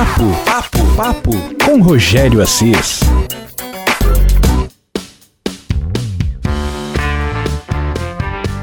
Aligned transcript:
Papo, 0.00 0.24
papo, 0.46 0.78
papo 0.96 1.30
com 1.62 1.82
Rogério 1.82 2.40
Assis. 2.40 3.00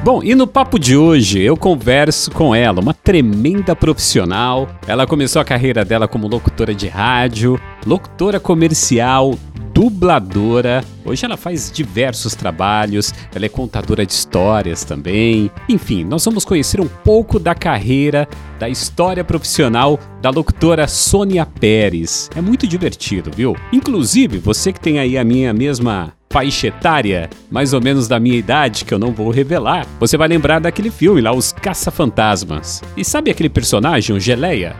Bom, 0.07 0.23
e 0.23 0.33
no 0.33 0.47
papo 0.47 0.79
de 0.79 0.96
hoje 0.96 1.41
eu 1.41 1.57
converso 1.57 2.31
com 2.31 2.55
ela, 2.55 2.79
uma 2.79 2.94
tremenda 2.94 3.75
profissional. 3.75 4.65
Ela 4.87 5.05
começou 5.05 5.41
a 5.41 5.44
carreira 5.44 5.83
dela 5.83 6.07
como 6.07 6.29
locutora 6.29 6.73
de 6.73 6.87
rádio, 6.87 7.60
locutora 7.85 8.40
comercial, 8.40 9.37
dubladora. 9.73 10.81
Hoje 11.04 11.26
ela 11.26 11.35
faz 11.35 11.69
diversos 11.69 12.35
trabalhos, 12.35 13.13
ela 13.35 13.47
é 13.47 13.49
contadora 13.49 14.05
de 14.05 14.13
histórias 14.13 14.85
também. 14.85 15.51
Enfim, 15.67 16.05
nós 16.05 16.23
vamos 16.23 16.45
conhecer 16.45 16.80
um 16.80 16.88
pouco 16.88 17.38
da 17.38 17.53
carreira, 17.53 18.30
da 18.58 18.70
história 18.70 19.26
profissional 19.26 19.99
da 20.21 20.30
locutora 20.30 20.88
Sônia 20.88 21.45
Pérez. 21.45 22.30
É 22.34 22.39
muito 22.39 22.66
divertido, 22.66 23.30
viu? 23.35 23.58
Inclusive, 23.74 24.38
você 24.38 24.71
que 24.71 24.80
tem 24.80 24.99
aí 24.99 25.18
a 25.18 25.26
minha 25.26 25.54
mesma 25.54 26.13
faixa 26.38 26.68
etária, 26.68 27.32
mais 27.50 27.73
ou 27.73 27.82
menos 27.82 28.08
da 28.08 28.20
minha 28.20 28.38
idade, 28.38 28.86
que 28.86 28.94
eu 28.94 29.00
não 29.00 29.12
vou 29.12 29.32
revelar, 29.32 29.88
você 30.00 30.16
vai 30.16 30.27
lembrar 30.27 30.60
daquele 30.60 30.91
filme 30.91 31.20
lá, 31.20 31.34
Os 31.34 31.52
Caça-Fantasmas. 31.52 32.84
E 32.96 33.04
sabe 33.04 33.32
aquele 33.32 33.50
personagem, 33.50 34.16
o 34.16 34.20
Geleia? 34.20 34.76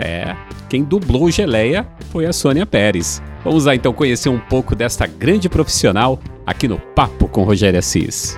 É, 0.00 0.34
quem 0.68 0.82
dublou 0.82 1.26
o 1.26 1.30
Geleia 1.30 1.86
foi 2.10 2.26
a 2.26 2.32
Sônia 2.32 2.66
Pérez. 2.66 3.22
Vamos 3.44 3.66
lá 3.66 3.74
então 3.76 3.92
conhecer 3.92 4.28
um 4.28 4.40
pouco 4.40 4.74
desta 4.74 5.06
grande 5.06 5.48
profissional 5.48 6.18
aqui 6.44 6.66
no 6.66 6.80
Papo 6.80 7.28
com 7.28 7.44
Rogério 7.44 7.78
Assis. 7.78 8.36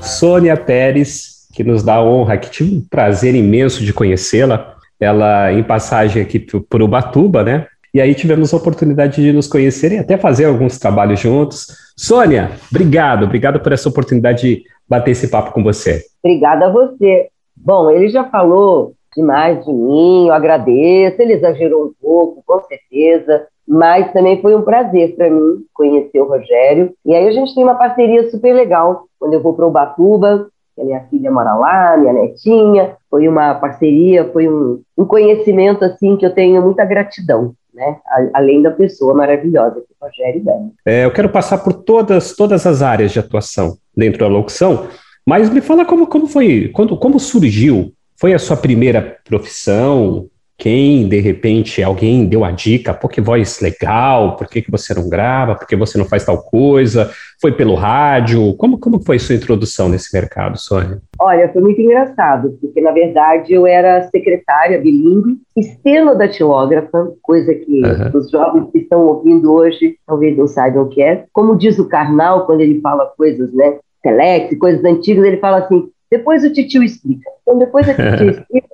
Sônia 0.00 0.56
Pérez, 0.56 1.46
que 1.54 1.62
nos 1.62 1.84
dá 1.84 1.94
a 1.94 2.04
honra, 2.04 2.36
que 2.36 2.50
tive 2.50 2.74
um 2.74 2.80
prazer 2.80 3.36
imenso 3.36 3.84
de 3.84 3.92
conhecê-la. 3.92 4.74
Ela 4.98 5.52
em 5.52 5.62
passagem 5.62 6.20
aqui 6.20 6.40
por 6.40 6.82
Ubatuba, 6.82 7.44
né? 7.44 7.68
E 7.92 8.00
aí 8.00 8.14
tivemos 8.14 8.54
a 8.54 8.56
oportunidade 8.56 9.20
de 9.20 9.32
nos 9.32 9.48
conhecer 9.48 9.92
e 9.92 9.98
até 9.98 10.16
fazer 10.16 10.44
alguns 10.44 10.78
trabalhos 10.78 11.18
juntos. 11.18 11.66
Sônia, 11.96 12.52
obrigado, 12.70 13.24
obrigado 13.24 13.60
por 13.60 13.72
essa 13.72 13.88
oportunidade 13.88 14.42
de 14.42 14.62
bater 14.88 15.10
esse 15.10 15.28
papo 15.28 15.52
com 15.52 15.62
você. 15.62 16.04
Obrigada 16.22 16.66
a 16.66 16.70
você. 16.70 17.28
Bom, 17.56 17.90
ele 17.90 18.08
já 18.08 18.24
falou 18.24 18.94
demais 19.14 19.64
de 19.64 19.72
mim, 19.72 20.28
eu 20.28 20.34
agradeço, 20.34 21.20
ele 21.20 21.34
exagerou 21.34 21.86
um 21.86 21.92
pouco, 22.00 22.42
com 22.46 22.60
certeza, 22.60 23.46
mas 23.66 24.12
também 24.12 24.40
foi 24.40 24.54
um 24.54 24.62
prazer 24.62 25.14
para 25.16 25.28
mim 25.28 25.64
conhecer 25.74 26.20
o 26.20 26.28
Rogério. 26.28 26.92
E 27.04 27.14
aí 27.14 27.28
a 27.28 27.32
gente 27.32 27.54
tem 27.54 27.62
uma 27.62 27.74
parceria 27.74 28.30
super 28.30 28.52
legal. 28.52 29.04
Quando 29.18 29.34
eu 29.34 29.42
vou 29.42 29.54
para 29.54 29.66
Ubatuba, 29.66 30.48
a 30.78 30.84
minha 30.84 31.00
filha 31.10 31.30
mora 31.30 31.54
lá, 31.54 31.96
minha 31.96 32.12
netinha, 32.12 32.96
foi 33.10 33.28
uma 33.28 33.54
parceria, 33.54 34.30
foi 34.32 34.48
um, 34.48 34.80
um 34.96 35.04
conhecimento 35.04 35.84
assim 35.84 36.16
que 36.16 36.24
eu 36.24 36.34
tenho 36.34 36.62
muita 36.62 36.84
gratidão. 36.84 37.54
Né? 37.80 37.96
além 38.34 38.60
da 38.60 38.70
pessoa 38.70 39.14
maravilhosa 39.14 39.76
que 39.76 39.94
o 39.98 40.04
Rogério 40.04 40.44
é. 40.84 41.00
é, 41.00 41.04
eu 41.06 41.10
quero 41.10 41.30
passar 41.30 41.56
por 41.58 41.72
todas, 41.72 42.36
todas 42.36 42.66
as 42.66 42.82
áreas 42.82 43.10
de 43.10 43.18
atuação 43.18 43.78
dentro 43.96 44.20
da 44.20 44.26
locução, 44.26 44.86
mas 45.26 45.48
me 45.48 45.62
fala 45.62 45.86
como, 45.86 46.06
como 46.06 46.26
foi, 46.26 46.70
quando, 46.74 46.94
como 46.98 47.18
surgiu 47.18 47.90
foi 48.16 48.34
a 48.34 48.38
sua 48.38 48.54
primeira 48.54 49.16
profissão? 49.24 50.28
Quem, 50.60 51.08
de 51.08 51.18
repente, 51.20 51.82
alguém 51.82 52.26
deu 52.26 52.44
a 52.44 52.50
dica, 52.50 52.92
pô, 52.92 53.08
que 53.08 53.18
voz 53.18 53.62
legal, 53.62 54.36
por 54.36 54.46
que, 54.46 54.60
que 54.60 54.70
você 54.70 54.92
não 54.92 55.08
grava, 55.08 55.54
por 55.54 55.66
que 55.66 55.74
você 55.74 55.96
não 55.96 56.04
faz 56.04 56.22
tal 56.22 56.36
coisa? 56.42 57.10
Foi 57.40 57.50
pelo 57.50 57.74
rádio? 57.74 58.54
Como, 58.58 58.78
como 58.78 59.02
foi 59.02 59.18
sua 59.18 59.34
introdução 59.34 59.88
nesse 59.88 60.14
mercado, 60.14 60.58
Sônia? 60.58 61.00
Olha, 61.18 61.50
foi 61.50 61.62
muito 61.62 61.80
engraçado, 61.80 62.58
porque, 62.60 62.78
na 62.82 62.90
verdade, 62.90 63.54
eu 63.54 63.66
era 63.66 64.02
secretária 64.10 64.78
bilíngue, 64.78 65.38
estenodatilógrafa, 65.56 67.10
coisa 67.22 67.54
que 67.54 67.82
uhum. 67.82 68.18
os 68.20 68.30
jovens 68.30 68.70
que 68.70 68.80
estão 68.80 69.06
ouvindo 69.06 69.50
hoje 69.50 69.96
talvez 70.06 70.36
não 70.36 70.46
saibam 70.46 70.82
o 70.82 70.88
que 70.90 71.00
é. 71.00 71.24
Como 71.32 71.56
diz 71.56 71.78
o 71.78 71.88
Karnal, 71.88 72.44
quando 72.44 72.60
ele 72.60 72.82
fala 72.82 73.10
coisas, 73.16 73.50
né, 73.54 73.78
telex, 74.02 74.58
coisas 74.58 74.84
antigas, 74.84 75.24
ele 75.24 75.38
fala 75.38 75.60
assim, 75.60 75.88
depois 76.10 76.44
o 76.44 76.52
titio 76.52 76.82
explica. 76.82 77.30
Então, 77.40 77.58
depois 77.58 77.88
a 77.88 77.94
titia 77.94 78.28
explica, 78.30 78.68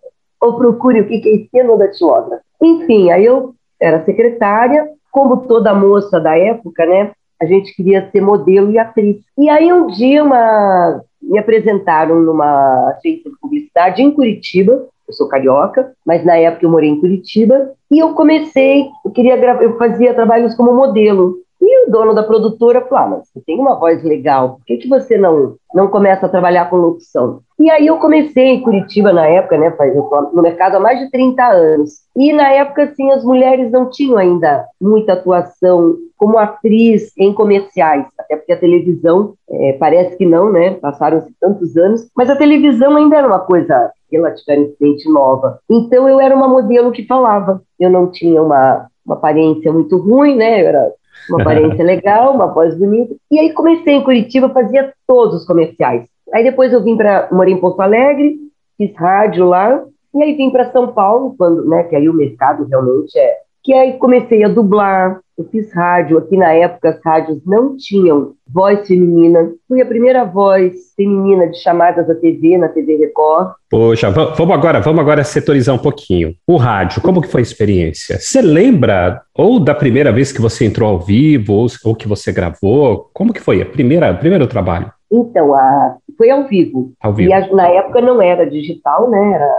ou 0.46 0.56
procure 0.56 1.00
o 1.00 1.06
que 1.06 1.28
é 1.28 1.34
estenodatilógrafa. 1.34 2.42
Enfim, 2.62 3.10
aí 3.10 3.24
eu 3.24 3.54
era 3.80 4.04
secretária, 4.04 4.88
como 5.10 5.46
toda 5.46 5.74
moça 5.74 6.20
da 6.20 6.36
época, 6.36 6.86
né? 6.86 7.12
A 7.40 7.44
gente 7.44 7.74
queria 7.74 8.08
ser 8.10 8.20
modelo 8.20 8.70
e 8.70 8.78
atriz. 8.78 9.18
E 9.36 9.48
aí 9.48 9.72
um 9.72 9.86
dia 9.88 10.24
uma, 10.24 11.02
me 11.22 11.38
apresentaram 11.38 12.20
numa 12.20 12.94
agência 12.96 13.30
de 13.30 13.36
publicidade 13.40 14.02
em 14.02 14.10
Curitiba, 14.10 14.86
eu 15.06 15.14
sou 15.14 15.28
carioca, 15.28 15.92
mas 16.04 16.24
na 16.24 16.36
época 16.36 16.64
eu 16.64 16.70
morei 16.70 16.88
em 16.88 17.00
Curitiba, 17.00 17.72
e 17.90 17.98
eu 17.98 18.14
comecei, 18.14 18.86
eu 19.04 19.10
queria 19.10 19.36
eu 19.36 19.76
fazia 19.76 20.14
trabalhos 20.14 20.54
como 20.54 20.74
modelo. 20.74 21.36
E 21.60 21.86
o 21.86 21.90
dono 21.90 22.14
da 22.14 22.22
produtora 22.22 22.82
falou: 22.82 23.04
ah, 23.04 23.08
mas 23.08 23.28
você 23.28 23.40
tem 23.40 23.58
uma 23.58 23.78
voz 23.78 24.02
legal, 24.02 24.56
por 24.56 24.64
que, 24.64 24.76
que 24.76 24.88
você 24.88 25.16
não, 25.16 25.56
não 25.74 25.88
começa 25.88 26.26
a 26.26 26.28
trabalhar 26.28 26.68
com 26.68 26.76
locução? 26.76 27.40
E 27.58 27.70
aí 27.70 27.86
eu 27.86 27.96
comecei 27.96 28.48
em 28.48 28.62
Curitiba 28.62 29.12
na 29.12 29.26
época, 29.26 29.56
né? 29.56 29.70
Faz, 29.72 29.94
eu 29.96 30.02
tô 30.02 30.20
no 30.32 30.42
mercado 30.42 30.76
há 30.76 30.80
mais 30.80 31.00
de 31.00 31.10
30 31.10 31.42
anos. 31.42 31.90
E 32.14 32.32
na 32.32 32.50
época, 32.50 32.84
assim, 32.84 33.10
as 33.12 33.24
mulheres 33.24 33.70
não 33.72 33.88
tinham 33.88 34.18
ainda 34.18 34.66
muita 34.80 35.14
atuação 35.14 35.96
como 36.16 36.38
atriz 36.38 37.12
em 37.18 37.32
comerciais, 37.32 38.06
até 38.18 38.36
porque 38.36 38.52
a 38.52 38.58
televisão 38.58 39.34
é, 39.50 39.72
parece 39.74 40.16
que 40.16 40.26
não, 40.26 40.52
né? 40.52 40.72
Passaram-se 40.74 41.34
tantos 41.40 41.76
anos, 41.76 42.08
mas 42.14 42.28
a 42.28 42.36
televisão 42.36 42.96
ainda 42.96 43.16
era 43.16 43.26
uma 43.26 43.40
coisa 43.40 43.90
relativamente 44.10 45.10
nova. 45.10 45.58
Então 45.70 46.08
eu 46.08 46.20
era 46.20 46.34
uma 46.34 46.48
modelo 46.48 46.92
que 46.92 47.06
falava. 47.06 47.62
Eu 47.78 47.90
não 47.90 48.10
tinha 48.10 48.42
uma, 48.42 48.86
uma 49.04 49.16
aparência 49.16 49.72
muito 49.72 49.96
ruim, 49.96 50.36
né? 50.36 50.62
Eu 50.62 50.68
era 50.68 50.92
uma 51.28 51.42
aparência 51.42 51.82
legal, 51.84 52.34
uma 52.34 52.46
voz 52.46 52.76
bonita. 52.76 53.14
E 53.30 53.38
aí 53.38 53.52
comecei 53.52 53.94
em 53.94 54.04
Curitiba, 54.04 54.48
fazia 54.50 54.92
todos 55.06 55.42
os 55.42 55.46
comerciais. 55.46 56.08
Aí 56.32 56.42
depois 56.42 56.72
eu 56.72 56.82
vim 56.82 56.96
para 56.96 57.28
morei 57.30 57.54
em 57.54 57.60
Porto 57.60 57.80
Alegre, 57.80 58.36
fiz 58.76 58.94
rádio 58.96 59.46
lá, 59.46 59.82
e 60.14 60.22
aí 60.22 60.34
vim 60.34 60.50
para 60.50 60.70
São 60.72 60.92
Paulo, 60.92 61.34
quando, 61.36 61.68
né, 61.68 61.84
que 61.84 61.94
aí 61.94 62.08
o 62.08 62.14
mercado 62.14 62.64
realmente 62.64 63.16
é 63.18 63.45
que 63.66 63.74
aí 63.74 63.94
comecei 63.94 64.44
a 64.44 64.48
dublar, 64.48 65.18
eu 65.36 65.44
fiz 65.50 65.74
rádio, 65.74 66.18
aqui 66.18 66.36
na 66.36 66.52
época 66.52 66.90
as 66.90 67.00
rádios 67.04 67.40
não 67.44 67.76
tinham 67.76 68.34
voz 68.48 68.86
feminina, 68.86 69.50
fui 69.66 69.82
a 69.82 69.86
primeira 69.86 70.24
voz 70.24 70.94
feminina 70.94 71.48
de 71.48 71.60
chamadas 71.60 72.06
da 72.06 72.14
TV, 72.14 72.56
na 72.56 72.68
TV 72.68 72.96
Record. 72.96 73.54
Poxa, 73.68 74.08
vamos 74.08 74.54
agora, 74.54 74.80
vamos 74.80 75.00
agora 75.00 75.24
setorizar 75.24 75.74
um 75.74 75.78
pouquinho. 75.78 76.32
O 76.46 76.56
rádio, 76.56 77.02
como 77.02 77.20
que 77.20 77.26
foi 77.26 77.40
a 77.40 77.42
experiência? 77.42 78.20
Você 78.20 78.40
lembra 78.40 79.20
ou 79.34 79.58
da 79.58 79.74
primeira 79.74 80.12
vez 80.12 80.30
que 80.30 80.40
você 80.40 80.64
entrou 80.64 80.88
ao 80.88 81.00
vivo, 81.00 81.52
ou, 81.54 81.66
ou 81.86 81.96
que 81.96 82.06
você 82.06 82.32
gravou? 82.32 83.10
Como 83.12 83.32
que 83.32 83.40
foi 83.40 83.60
a 83.60 83.66
primeira, 83.66 84.14
primeiro 84.14 84.46
trabalho? 84.46 84.92
Então, 85.10 85.52
a, 85.52 85.96
foi 86.16 86.30
ao 86.30 86.46
vivo. 86.46 86.92
Ao 87.00 87.12
vivo. 87.12 87.30
E 87.30 87.32
a, 87.32 87.52
na 87.52 87.66
época 87.66 88.00
não 88.00 88.22
era 88.22 88.48
digital, 88.48 89.10
né? 89.10 89.32
Era, 89.34 89.54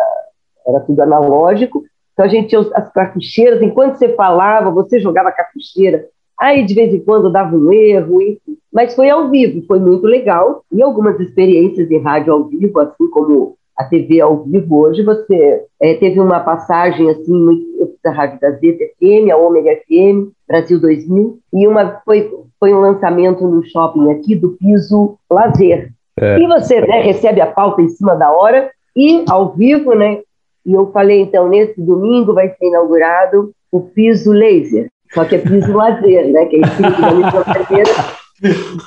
era 0.66 0.80
tudo 0.80 1.02
analógico. 1.02 1.84
Então 2.18 2.26
a 2.26 2.30
gente 2.30 2.48
tinha 2.48 2.62
as 2.74 2.92
cartucheiras, 2.92 3.62
enquanto 3.62 3.96
você 3.96 4.10
falava, 4.16 4.72
você 4.72 5.00
jogava 5.00 5.32
cartucheira. 5.32 6.08
Aí 6.40 6.66
de 6.66 6.74
vez 6.74 6.92
em 6.92 7.00
quando 7.00 7.32
dava 7.32 7.56
um 7.56 7.72
erro, 7.72 8.20
enfim. 8.20 8.58
mas 8.74 8.96
foi 8.96 9.08
ao 9.08 9.30
vivo, 9.30 9.64
foi 9.68 9.80
muito 9.80 10.08
legal. 10.08 10.64
E 10.72 10.82
algumas 10.82 11.20
experiências 11.20 11.88
de 11.88 12.00
rádio 12.00 12.34
ao 12.34 12.46
vivo, 12.46 12.80
assim 12.80 13.08
como 13.12 13.56
a 13.78 13.84
TV 13.84 14.20
ao 14.20 14.44
vivo 14.44 14.80
hoje, 14.80 15.04
você 15.04 15.62
é, 15.80 15.94
teve 15.94 16.20
uma 16.20 16.40
passagem 16.40 17.08
assim, 17.08 17.64
da 18.04 18.10
rádio 18.10 18.40
da 18.40 18.50
Zeta 18.50 18.86
FM, 18.98 19.30
a 19.32 19.38
Ômega 19.38 19.80
FM, 19.86 20.32
Brasil 20.48 20.82
2000, 20.82 21.38
e 21.54 21.68
uma 21.68 22.02
foi, 22.04 22.32
foi 22.60 22.74
um 22.74 22.80
lançamento 22.80 23.48
no 23.48 23.64
shopping 23.64 24.10
aqui 24.10 24.34
do 24.34 24.58
piso 24.58 25.20
lazer. 25.30 25.92
É. 26.20 26.40
E 26.40 26.48
você 26.48 26.82
né, 26.82 27.02
recebe 27.02 27.40
a 27.42 27.46
pauta 27.46 27.84
em 27.84 27.90
cima 27.90 28.16
da 28.16 28.32
hora 28.32 28.72
e 28.96 29.24
ao 29.30 29.54
vivo, 29.54 29.94
né, 29.94 30.22
e 30.68 30.74
eu 30.74 30.92
falei, 30.92 31.22
então, 31.22 31.48
nesse 31.48 31.80
domingo 31.82 32.34
vai 32.34 32.50
ser 32.50 32.68
inaugurado 32.68 33.54
o 33.72 33.80
piso 33.80 34.34
laser, 34.34 34.92
só 35.14 35.24
que 35.24 35.36
é 35.36 35.38
piso 35.38 35.72
lazer, 35.74 36.28
né? 36.28 36.46
Que 36.46 36.58
é 36.58 36.60
espírito 36.60 37.02
da 37.02 37.14
microcarteira. 37.14 37.90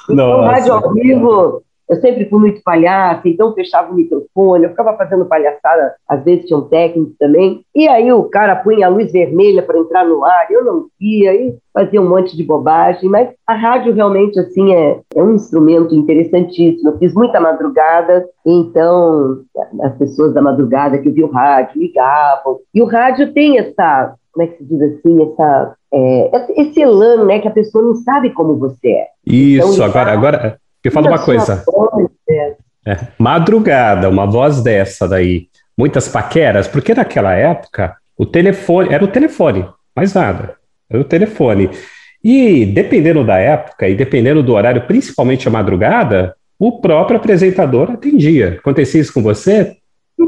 Então, 0.09 0.43
rádio 0.43 0.73
ao 0.73 0.95
vivo, 0.95 1.61
eu 1.91 1.97
sempre 2.01 2.25
fui 2.27 2.39
muito 2.39 2.63
palhaça, 2.63 3.29
então 3.29 3.53
fechava 3.53 3.91
o 3.91 3.97
microfone, 3.97 4.63
eu 4.63 4.71
ficava 4.71 4.97
fazendo 4.97 5.27
palhaçada, 5.27 5.97
às 6.09 6.23
vezes 6.23 6.47
tinha 6.47 6.57
um 6.57 6.69
técnico 6.69 7.13
também, 7.19 7.65
e 7.75 7.89
aí 7.89 8.13
o 8.13 8.23
cara 8.25 8.55
punha 8.55 8.87
a 8.87 8.89
luz 8.89 9.11
vermelha 9.11 9.61
para 9.61 9.77
entrar 9.77 10.05
no 10.05 10.25
ar, 10.25 10.47
eu 10.51 10.65
não 10.65 10.87
via, 11.01 11.35
e 11.35 11.57
fazia 11.75 12.01
um 12.01 12.09
monte 12.09 12.37
de 12.37 12.45
bobagem, 12.45 13.11
mas 13.11 13.31
a 13.45 13.55
rádio 13.55 13.93
realmente, 13.93 14.39
assim, 14.39 14.73
é, 14.73 15.01
é 15.17 15.23
um 15.23 15.35
instrumento 15.35 15.93
interessantíssimo. 15.93 16.91
Eu 16.91 16.99
fiz 16.99 17.13
muita 17.13 17.41
madrugada, 17.41 18.25
então 18.47 19.41
as 19.83 19.97
pessoas 19.97 20.33
da 20.33 20.41
madrugada 20.41 20.99
que 20.99 21.11
viam 21.11 21.29
o 21.29 21.33
rádio 21.33 21.81
ligavam, 21.81 22.61
e 22.73 22.81
o 22.81 22.87
rádio 22.87 23.33
tem 23.33 23.59
essa, 23.59 24.15
como 24.33 24.45
é 24.45 24.47
que 24.47 24.59
se 24.59 24.65
diz 24.65 24.81
assim, 24.81 25.23
essa 25.25 25.75
é, 25.93 26.31
esse 26.57 26.81
elan, 26.81 27.25
né, 27.25 27.41
que 27.41 27.49
a 27.49 27.53
pessoa 27.53 27.83
não 27.83 27.95
sabe 27.97 28.31
como 28.31 28.57
você 28.57 28.89
é. 28.89 29.07
Isso, 29.27 29.75
então, 29.75 29.85
agora, 29.85 30.13
agora, 30.13 30.60
me 30.85 30.91
fala 30.91 31.09
uma 31.09 31.19
coisa. 31.19 31.65
É, 32.87 32.99
madrugada, 33.19 34.09
uma 34.09 34.27
voz 34.27 34.63
dessa 34.63 35.07
daí. 35.07 35.49
muitas 35.77 36.09
paqueras? 36.09 36.67
Porque 36.67 36.95
naquela 36.95 37.35
época 37.35 37.97
o 38.17 38.27
telefone 38.27 38.93
era 38.93 39.05
o 39.05 39.09
telefone, 39.09 39.67
mais 39.95 40.15
nada. 40.15 40.57
Era 40.89 41.01
o 41.01 41.05
telefone. 41.05 41.71
E 42.23 42.67
dependendo 42.67 43.25
da 43.25 43.39
época 43.39 43.89
e 43.89 43.95
dependendo 43.95 44.43
do 44.43 44.53
horário, 44.53 44.87
principalmente 44.87 45.49
a 45.49 45.51
madrugada, 45.51 46.35
o 46.59 46.81
próprio 46.81 47.17
apresentador 47.17 47.91
atendia. 47.91 48.59
Acontecia 48.59 49.01
isso 49.01 49.13
com 49.13 49.23
você? 49.23 49.77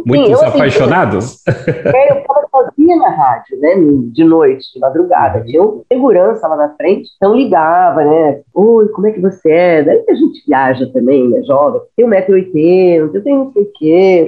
Muitos 0.07 0.39
Sim, 0.39 0.47
apaixonados? 0.47 1.43
É, 1.95 2.13
eu 2.13 2.19
estava 2.19 2.47
sozinha 2.51 2.97
na 2.97 3.11
rádio, 3.11 3.59
né? 3.59 3.75
De 4.13 4.25
noite, 4.25 4.73
de 4.73 4.81
madrugada. 4.81 5.43
Tinha 5.45 5.63
um 5.63 5.83
segurança 5.91 6.47
lá 6.49 6.57
na 6.57 6.69
frente, 6.77 7.09
então 7.17 7.35
ligava, 7.35 8.05
né? 8.05 8.41
Oi, 8.55 8.89
como 8.89 9.07
é 9.07 9.13
que 9.13 9.21
você 9.21 9.51
é? 9.51 9.83
Daí 9.83 10.05
a 10.09 10.15
gente 10.15 10.45
viaja 10.47 10.87
também, 10.93 11.29
né? 11.29 11.43
Jovem. 11.43 11.81
Tem 11.97 12.07
1,80m, 12.07 13.15
eu 13.15 13.23
tenho 13.23 13.45
não 13.45 13.53
sei 13.53 13.63
o 13.63 13.73
quê. 13.75 14.27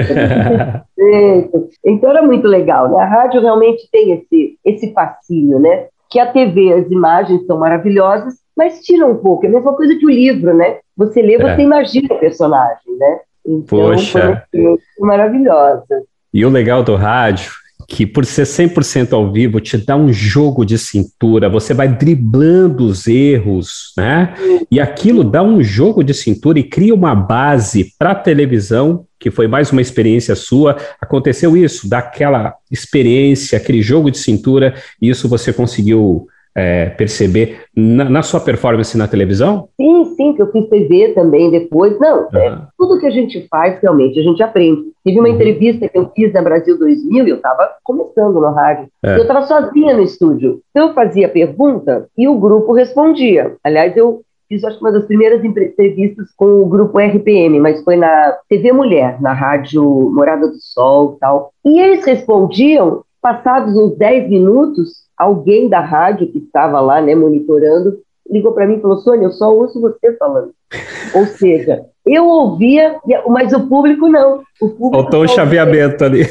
então 1.84 2.10
era 2.10 2.22
muito 2.22 2.46
legal, 2.46 2.88
né? 2.90 2.98
A 2.98 3.06
rádio 3.06 3.40
realmente 3.40 3.88
tem 3.90 4.12
esse, 4.12 4.58
esse 4.64 4.92
fascínio, 4.92 5.58
né? 5.58 5.86
Que 6.10 6.20
a 6.20 6.30
TV, 6.30 6.72
as 6.72 6.90
imagens 6.90 7.46
são 7.46 7.58
maravilhosas, 7.58 8.34
mas 8.56 8.80
tira 8.82 9.06
um 9.06 9.16
pouco. 9.16 9.44
É 9.44 9.48
a 9.48 9.52
mesma 9.52 9.74
coisa 9.74 9.96
que 9.96 10.06
o 10.06 10.10
livro, 10.10 10.54
né? 10.54 10.78
Você 10.96 11.22
lê, 11.22 11.38
você 11.38 11.60
é. 11.60 11.64
imagina 11.64 12.14
o 12.14 12.18
personagem, 12.18 12.96
né? 12.98 13.20
Então, 13.46 13.64
Poxa. 13.64 14.44
foi 14.50 15.06
maravilhosa. 15.06 16.02
E 16.32 16.44
o 16.44 16.48
legal 16.48 16.82
do 16.82 16.96
rádio 16.96 17.52
que 17.88 18.06
por 18.06 18.24
ser 18.24 18.44
100% 18.44 19.12
ao 19.12 19.32
vivo 19.32 19.60
te 19.60 19.76
dá 19.76 19.96
um 19.96 20.12
jogo 20.12 20.64
de 20.64 20.78
cintura, 20.78 21.48
você 21.48 21.74
vai 21.74 21.88
driblando 21.88 22.86
os 22.86 23.06
erros, 23.06 23.92
né? 23.96 24.34
E 24.70 24.80
aquilo 24.80 25.22
dá 25.22 25.42
um 25.42 25.62
jogo 25.62 26.02
de 26.02 26.14
cintura 26.14 26.58
e 26.58 26.64
cria 26.64 26.94
uma 26.94 27.14
base 27.14 27.92
para 27.98 28.12
a 28.12 28.14
televisão, 28.14 29.06
que 29.18 29.30
foi 29.30 29.46
mais 29.46 29.70
uma 29.70 29.82
experiência 29.82 30.34
sua. 30.34 30.76
Aconteceu 31.00 31.56
isso, 31.56 31.88
daquela 31.88 32.54
experiência, 32.70 33.58
aquele 33.58 33.82
jogo 33.82 34.10
de 34.10 34.18
cintura, 34.18 34.74
e 35.00 35.10
isso 35.10 35.28
você 35.28 35.52
conseguiu 35.52 36.26
é, 36.54 36.86
perceber 36.90 37.62
na, 37.76 38.04
na, 38.08 38.22
sua 38.22 38.40
performance 38.40 38.96
na 38.96 39.08
televisão? 39.08 39.68
Sim, 39.76 40.14
sim, 40.16 40.32
que 40.34 40.42
eu 40.42 40.52
fiz 40.52 40.68
TV 40.68 41.08
também 41.08 41.50
depois. 41.50 41.98
Não, 41.98 42.28
uhum. 42.32 42.38
é, 42.38 42.58
tudo 42.78 43.00
que 43.00 43.06
a 43.06 43.10
gente 43.10 43.46
faz, 43.48 43.80
realmente, 43.82 44.18
a 44.18 44.22
gente 44.22 44.42
aprende. 44.42 44.82
Tive 45.04 45.18
uma 45.18 45.28
uhum. 45.28 45.34
entrevista 45.34 45.88
que 45.88 45.98
eu 45.98 46.10
fiz 46.14 46.32
na 46.32 46.42
Brasil 46.42 46.78
2000 46.78 47.26
e 47.26 47.30
eu 47.30 47.36
estava 47.36 47.68
começando 47.82 48.40
no 48.40 48.50
rádio. 48.52 48.88
É. 49.02 49.16
Eu 49.16 49.22
estava 49.22 49.42
sozinha 49.42 49.94
no 49.94 50.02
estúdio. 50.02 50.60
Então, 50.70 50.88
eu 50.88 50.94
fazia 50.94 51.28
pergunta 51.28 52.06
e 52.16 52.28
o 52.28 52.38
grupo 52.38 52.72
respondia. 52.72 53.56
Aliás, 53.64 53.96
eu 53.96 54.22
fiz 54.48 54.64
acho 54.64 54.78
que 54.78 54.84
uma 54.84 54.92
das 54.92 55.04
primeiras 55.06 55.44
entrevistas 55.44 56.28
com 56.36 56.62
o 56.62 56.66
grupo 56.66 56.98
RPM, 56.98 57.58
mas 57.58 57.82
foi 57.82 57.96
na 57.96 58.36
TV 58.48 58.72
Mulher, 58.72 59.20
na 59.20 59.32
rádio 59.32 59.82
Morada 60.12 60.48
do 60.48 60.58
Sol 60.60 61.16
tal. 61.20 61.52
E 61.64 61.80
eles 61.80 62.04
respondiam, 62.04 63.02
passados 63.24 63.74
uns 63.74 63.96
10 63.96 64.28
minutos, 64.28 65.06
alguém 65.16 65.66
da 65.66 65.80
rádio 65.80 66.30
que 66.30 66.36
estava 66.36 66.78
lá, 66.78 67.00
né, 67.00 67.14
monitorando, 67.14 67.98
ligou 68.28 68.52
para 68.52 68.66
mim 68.66 68.74
e 68.74 68.80
falou: 68.82 68.98
Sônia, 68.98 69.24
eu 69.24 69.32
só 69.32 69.50
ouço 69.50 69.80
você 69.80 70.14
falando. 70.18 70.52
Ou 71.16 71.24
seja, 71.24 71.86
eu 72.04 72.26
ouvia, 72.26 73.00
mas 73.28 73.54
o 73.54 73.66
público 73.66 74.08
não. 74.08 74.42
O 74.60 74.68
público 74.68 75.02
Faltou 75.02 75.20
o 75.20 75.24
um 75.24 75.28
chaveamento 75.28 76.04
ali. 76.04 76.22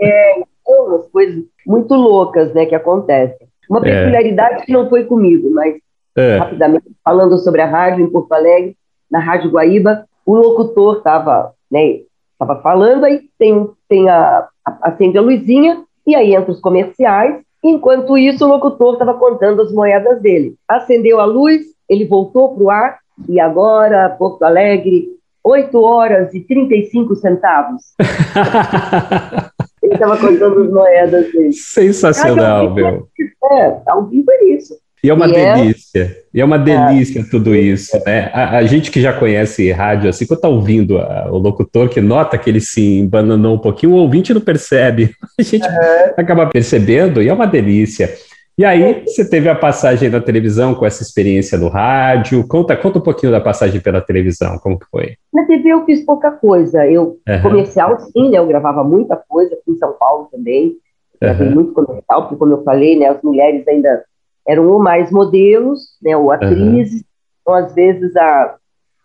É, 0.00 0.40
então, 0.40 0.86
umas 0.86 1.06
coisas 1.08 1.44
muito 1.64 1.94
loucas 1.94 2.52
né, 2.54 2.66
que 2.66 2.74
acontecem. 2.74 3.46
Uma 3.70 3.80
é. 3.80 3.82
peculiaridade 3.82 4.62
é. 4.62 4.64
que 4.64 4.72
não 4.72 4.88
foi 4.88 5.04
comigo, 5.04 5.48
mas 5.52 5.76
é. 6.16 6.38
rapidamente, 6.38 6.86
falando 7.04 7.38
sobre 7.38 7.60
a 7.60 7.66
rádio 7.66 8.04
em 8.04 8.10
Porto 8.10 8.32
Alegre, 8.32 8.76
na 9.08 9.20
Rádio 9.20 9.50
Guaíba, 9.50 10.04
o 10.24 10.34
locutor 10.34 10.98
estava 10.98 11.52
né, 11.70 12.00
tava 12.38 12.60
falando, 12.62 13.04
aí 13.04 13.22
tem, 13.38 13.68
tem 13.88 14.08
a, 14.08 14.48
a, 14.64 14.78
acende 14.88 15.18
a 15.18 15.22
luzinha, 15.22 15.82
e 16.06 16.14
aí 16.14 16.34
entra 16.34 16.52
os 16.52 16.60
comerciais, 16.60 17.44
Enquanto 17.68 18.16
isso, 18.16 18.44
o 18.44 18.48
locutor 18.48 18.92
estava 18.92 19.14
contando 19.14 19.60
as 19.60 19.72
moedas 19.72 20.22
dele. 20.22 20.54
Acendeu 20.68 21.18
a 21.18 21.24
luz, 21.24 21.62
ele 21.88 22.04
voltou 22.04 22.54
para 22.54 22.62
o 22.62 22.70
ar 22.70 22.98
e 23.28 23.40
agora, 23.40 24.10
Porto 24.10 24.44
Alegre, 24.44 25.08
8 25.42 25.76
horas 25.80 26.32
e 26.32 26.40
35 26.40 27.16
centavos. 27.16 27.82
ele 29.82 29.94
estava 29.94 30.16
contando 30.16 30.62
as 30.62 30.70
moedas 30.70 31.32
dele. 31.32 31.52
Sensacional, 31.52 32.72
meu. 32.72 33.08
É, 33.50 33.80
ao 33.86 34.06
vivo 34.06 34.30
é 34.30 34.44
isso. 34.44 34.78
E 35.02 35.10
é 35.10 35.14
uma 35.14 35.26
é 35.26 35.54
delícia. 35.54 36.02
É... 36.02 36.26
E 36.34 36.40
é 36.40 36.44
uma 36.44 36.58
delícia 36.58 37.20
é. 37.20 37.24
tudo 37.24 37.54
isso, 37.54 37.96
né? 38.04 38.30
A, 38.32 38.58
a, 38.58 38.64
gente 38.64 38.90
que 38.90 39.00
já 39.00 39.12
conhece 39.12 39.70
rádio, 39.72 40.10
assim, 40.10 40.26
quando 40.26 40.40
tá 40.40 40.48
ouvindo 40.48 40.98
a, 40.98 41.28
o 41.30 41.38
locutor 41.38 41.88
que 41.88 42.00
nota 42.00 42.36
que 42.36 42.50
ele 42.50 42.60
se 42.60 42.98
embananou 42.98 43.54
um 43.54 43.58
pouquinho, 43.58 43.92
o 43.92 43.96
ouvinte 43.96 44.34
não 44.34 44.40
percebe. 44.40 45.14
A 45.38 45.42
gente 45.42 45.66
uhum. 45.66 46.14
acaba 46.16 46.46
percebendo 46.46 47.22
e 47.22 47.28
é 47.28 47.32
uma 47.32 47.46
delícia. 47.46 48.12
E 48.58 48.64
aí, 48.64 49.02
você 49.04 49.28
teve 49.28 49.50
a 49.50 49.54
passagem 49.54 50.08
na 50.08 50.18
televisão 50.18 50.74
com 50.74 50.86
essa 50.86 51.02
experiência 51.02 51.58
no 51.58 51.68
rádio. 51.68 52.46
Conta, 52.48 52.74
conta 52.74 52.98
um 52.98 53.02
pouquinho 53.02 53.30
da 53.30 53.40
passagem 53.40 53.82
pela 53.82 54.00
televisão, 54.00 54.58
como 54.58 54.78
que 54.78 54.86
foi? 54.90 55.16
Na 55.32 55.44
TV 55.44 55.68
eu 55.68 55.84
fiz 55.84 56.02
pouca 56.06 56.30
coisa. 56.30 56.86
Eu, 56.86 57.18
uhum. 57.28 57.42
comercial, 57.42 57.98
sim, 58.00 58.30
né? 58.30 58.38
Eu 58.38 58.46
gravava 58.46 58.82
muita 58.82 59.14
coisa, 59.28 59.54
aqui 59.54 59.72
em 59.72 59.76
São 59.76 59.92
Paulo 60.00 60.28
também. 60.32 60.74
Gravei 61.20 61.48
uhum. 61.48 61.54
muito 61.54 61.72
comercial, 61.72 62.22
porque 62.22 62.36
como 62.36 62.54
eu 62.54 62.62
falei, 62.62 62.98
né? 62.98 63.08
As 63.08 63.20
mulheres 63.22 63.66
ainda 63.68 64.02
eram 64.46 64.68
ou 64.68 64.78
mais 64.78 65.10
modelos, 65.10 65.96
né, 66.02 66.16
ou 66.16 66.30
atrizes, 66.30 67.00
uhum. 67.00 67.06
então 67.40 67.54
às 67.54 67.74
vezes 67.74 68.16
a, 68.16 68.56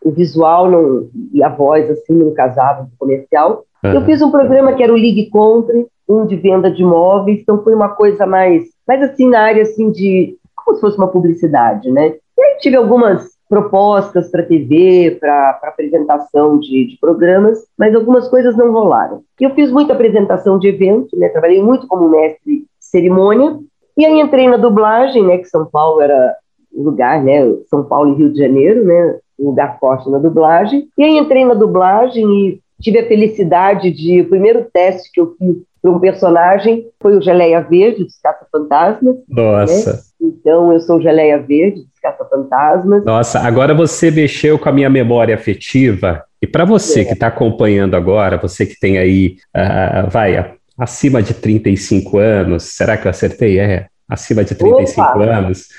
o 0.04 0.12
visual 0.12 0.70
não, 0.70 1.10
e 1.34 1.44
a 1.44 1.50
voz 1.50 1.90
assim 1.90 2.14
não 2.14 2.34
casavam 2.34 2.86
com 2.86 2.92
o 2.92 2.98
comercial. 3.00 3.66
Uhum. 3.84 3.94
Eu 3.94 4.02
fiz 4.06 4.22
um 4.22 4.32
programa 4.32 4.74
que 4.74 4.84
era 4.84 4.94
o 4.94 4.98
Ligue 4.98 5.30
Country, 5.32 5.88
um 6.08 6.26
de 6.26 6.36
venda 6.36 6.70
de 6.70 6.82
imóveis, 6.82 7.42
então 7.42 7.64
foi 7.64 7.74
uma 7.74 7.90
coisa 7.90 8.26
mais, 8.26 8.66
mais 8.88 9.02
assim 9.02 9.30
na 9.30 9.42
área 9.42 9.64
assim 9.64 9.92
de 9.92 10.38
como 10.56 10.76
se 10.76 10.82
fosse 10.82 10.98
uma 10.98 11.08
publicidade, 11.08 11.90
né? 11.92 12.16
E 12.38 12.44
aí 12.44 12.58
tive 12.60 12.76
algumas 12.76 13.32
propostas 13.50 14.30
para 14.32 14.44
TV, 14.44 15.18
para 15.20 15.60
apresentação 15.64 16.58
de, 16.58 16.88
de, 16.88 16.98
programas, 17.00 17.66
mas 17.78 17.94
algumas 17.94 18.30
coisas 18.30 18.56
não 18.56 18.72
rolaram. 18.72 19.24
Eu 19.40 19.50
fiz 19.50 19.70
muita 19.70 19.94
apresentação 19.94 20.58
de 20.58 20.70
evento, 20.70 21.18
né? 21.18 21.28
Trabalhei 21.28 21.62
muito 21.62 21.86
como 21.88 22.10
mestre 22.10 22.60
de 22.60 22.66
cerimônia 22.80 23.60
e 24.02 24.06
aí 24.06 24.20
entrei 24.20 24.48
na 24.48 24.58
dublagem, 24.58 25.24
né, 25.26 25.38
que 25.38 25.46
São 25.46 25.66
Paulo 25.66 26.02
era 26.02 26.36
o 26.74 26.84
lugar, 26.84 27.24
né, 27.24 27.42
São 27.70 27.84
Paulo 27.84 28.14
e 28.14 28.18
Rio 28.18 28.34
de 28.34 28.40
Janeiro, 28.40 28.84
né, 28.84 29.20
um 29.40 29.48
lugar 29.48 29.78
forte 29.80 30.10
na 30.10 30.18
dublagem. 30.18 30.88
E 30.98 31.04
aí 31.04 31.18
entrei 31.18 31.46
na 31.46 31.54
dublagem 31.54 32.26
e 32.26 32.60
tive 32.82 33.00
a 33.00 33.08
felicidade 33.08 33.92
de, 33.92 34.22
o 34.22 34.30
primeiro 34.30 34.66
teste 34.74 35.12
que 35.12 35.22
eu 35.22 35.36
fiz 35.38 35.58
para 35.82 35.92
um 35.92 36.00
personagem 36.00 36.86
foi 37.02 37.18
o 37.18 37.22
Geleia 37.22 37.62
Verde, 37.62 38.04
dos 38.04 38.20
Caça-Fantasmas. 38.22 39.16
Nossa! 39.28 39.94
Né? 39.94 40.00
Então, 40.22 40.72
eu 40.72 40.80
sou 40.80 41.02
Geleia 41.02 41.40
Verde, 41.40 41.82
dos 41.82 42.00
Caça-Fantasmas. 42.02 43.04
Nossa, 43.04 43.40
agora 43.40 43.74
você 43.74 44.12
mexeu 44.12 44.60
com 44.60 44.70
a 44.70 44.72
minha 44.72 44.90
memória 44.90 45.34
afetiva. 45.34 46.24
E 46.42 46.46
para 46.46 46.66
você 46.66 47.02
é. 47.02 47.06
que 47.06 47.14
está 47.14 47.28
acompanhando 47.28 47.96
agora, 47.96 48.38
você 48.38 48.66
que 48.66 48.80
tem 48.80 49.00
aí, 49.00 49.38
uh, 49.56 50.10
vai, 50.10 50.54
acima 50.78 51.22
de 51.22 51.34
35 51.34 52.18
anos, 52.18 52.64
será 52.64 52.96
que 52.96 53.08
eu 53.08 53.10
acertei? 53.10 53.60
É, 53.60 53.88
acima 54.12 54.44
de 54.44 54.54
35 54.54 55.02
Opa. 55.02 55.24
anos. 55.24 55.70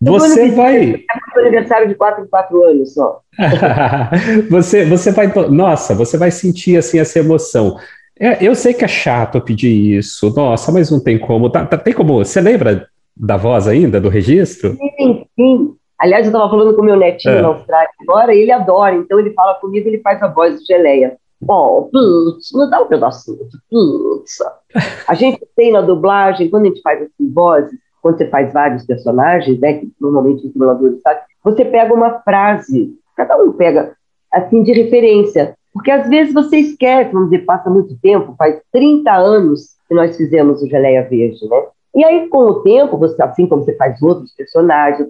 Você 0.00 0.48
vai. 0.50 0.94
É 0.94 1.40
aniversário 1.40 1.88
de 1.88 1.94
4 1.94 2.24
em 2.24 2.26
4 2.26 2.64
anos 2.64 2.94
só. 2.94 3.20
você, 4.48 4.84
você 4.86 5.10
vai. 5.10 5.26
Nossa, 5.50 5.94
você 5.94 6.16
vai 6.16 6.30
sentir 6.30 6.78
assim 6.78 6.98
essa 6.98 7.18
emoção. 7.18 7.76
É, 8.18 8.42
eu 8.42 8.54
sei 8.54 8.72
que 8.72 8.84
é 8.84 8.88
chato 8.88 9.40
pedir 9.40 9.98
isso, 9.98 10.32
nossa, 10.34 10.70
mas 10.72 10.90
não 10.90 11.00
tem 11.00 11.18
como. 11.18 11.50
Tá, 11.50 11.66
tá, 11.66 11.76
tem 11.76 11.92
como. 11.92 12.24
Você 12.24 12.40
lembra 12.40 12.86
da 13.16 13.36
voz 13.36 13.66
ainda, 13.66 14.00
do 14.00 14.08
registro? 14.08 14.76
Sim, 14.76 15.24
sim. 15.36 15.74
Aliás, 15.98 16.24
eu 16.24 16.30
estava 16.30 16.48
falando 16.48 16.74
com 16.74 16.82
meu 16.82 16.96
netinho 16.96 17.34
é. 17.34 17.42
na 17.42 17.48
Austrália 17.48 17.90
agora, 18.00 18.34
e 18.34 18.40
ele 18.40 18.52
adora, 18.52 18.94
então 18.94 19.18
ele 19.18 19.32
fala 19.32 19.54
comigo, 19.54 19.86
ele 19.86 19.98
faz 19.98 20.22
a 20.22 20.28
voz 20.28 20.58
de 20.58 20.64
geleia. 20.64 21.16
Bom, 21.40 21.88
putz, 21.90 22.52
me 22.52 22.68
dá 22.68 22.82
um 22.82 22.86
pedacinho 22.86 23.38
de 23.48 23.58
pizza. 23.70 24.52
A 25.08 25.14
gente 25.14 25.40
tem 25.56 25.72
na 25.72 25.80
dublagem, 25.80 26.50
quando 26.50 26.64
a 26.64 26.68
gente 26.68 26.82
faz 26.82 27.02
assim, 27.02 27.32
vozes, 27.32 27.78
quando 28.02 28.18
você 28.18 28.28
faz 28.28 28.52
vários 28.52 28.84
personagens, 28.84 29.58
né, 29.58 29.74
que 29.74 29.92
normalmente 30.00 30.46
os 30.46 30.52
dubladores 30.52 31.00
fazem, 31.02 31.22
você 31.42 31.64
pega 31.64 31.94
uma 31.94 32.20
frase, 32.20 32.94
cada 33.16 33.36
um 33.42 33.52
pega, 33.52 33.96
assim, 34.32 34.62
de 34.62 34.72
referência. 34.72 35.54
Porque 35.72 35.90
às 35.90 36.08
vezes 36.08 36.34
você 36.34 36.58
esquece, 36.58 37.12
vamos 37.12 37.30
dizer, 37.30 37.44
passa 37.44 37.70
muito 37.70 37.96
tempo, 38.00 38.34
faz 38.36 38.60
30 38.72 39.12
anos 39.12 39.76
que 39.88 39.94
nós 39.94 40.16
fizemos 40.16 40.62
o 40.62 40.66
Geleia 40.66 41.08
Verde, 41.08 41.48
né? 41.48 41.64
E 41.94 42.04
aí, 42.04 42.28
com 42.28 42.38
o 42.38 42.62
tempo, 42.62 42.96
você, 42.96 43.20
assim 43.22 43.46
como 43.46 43.64
você 43.64 43.74
faz 43.76 44.00
outros 44.02 44.32
personagens, 44.34 45.08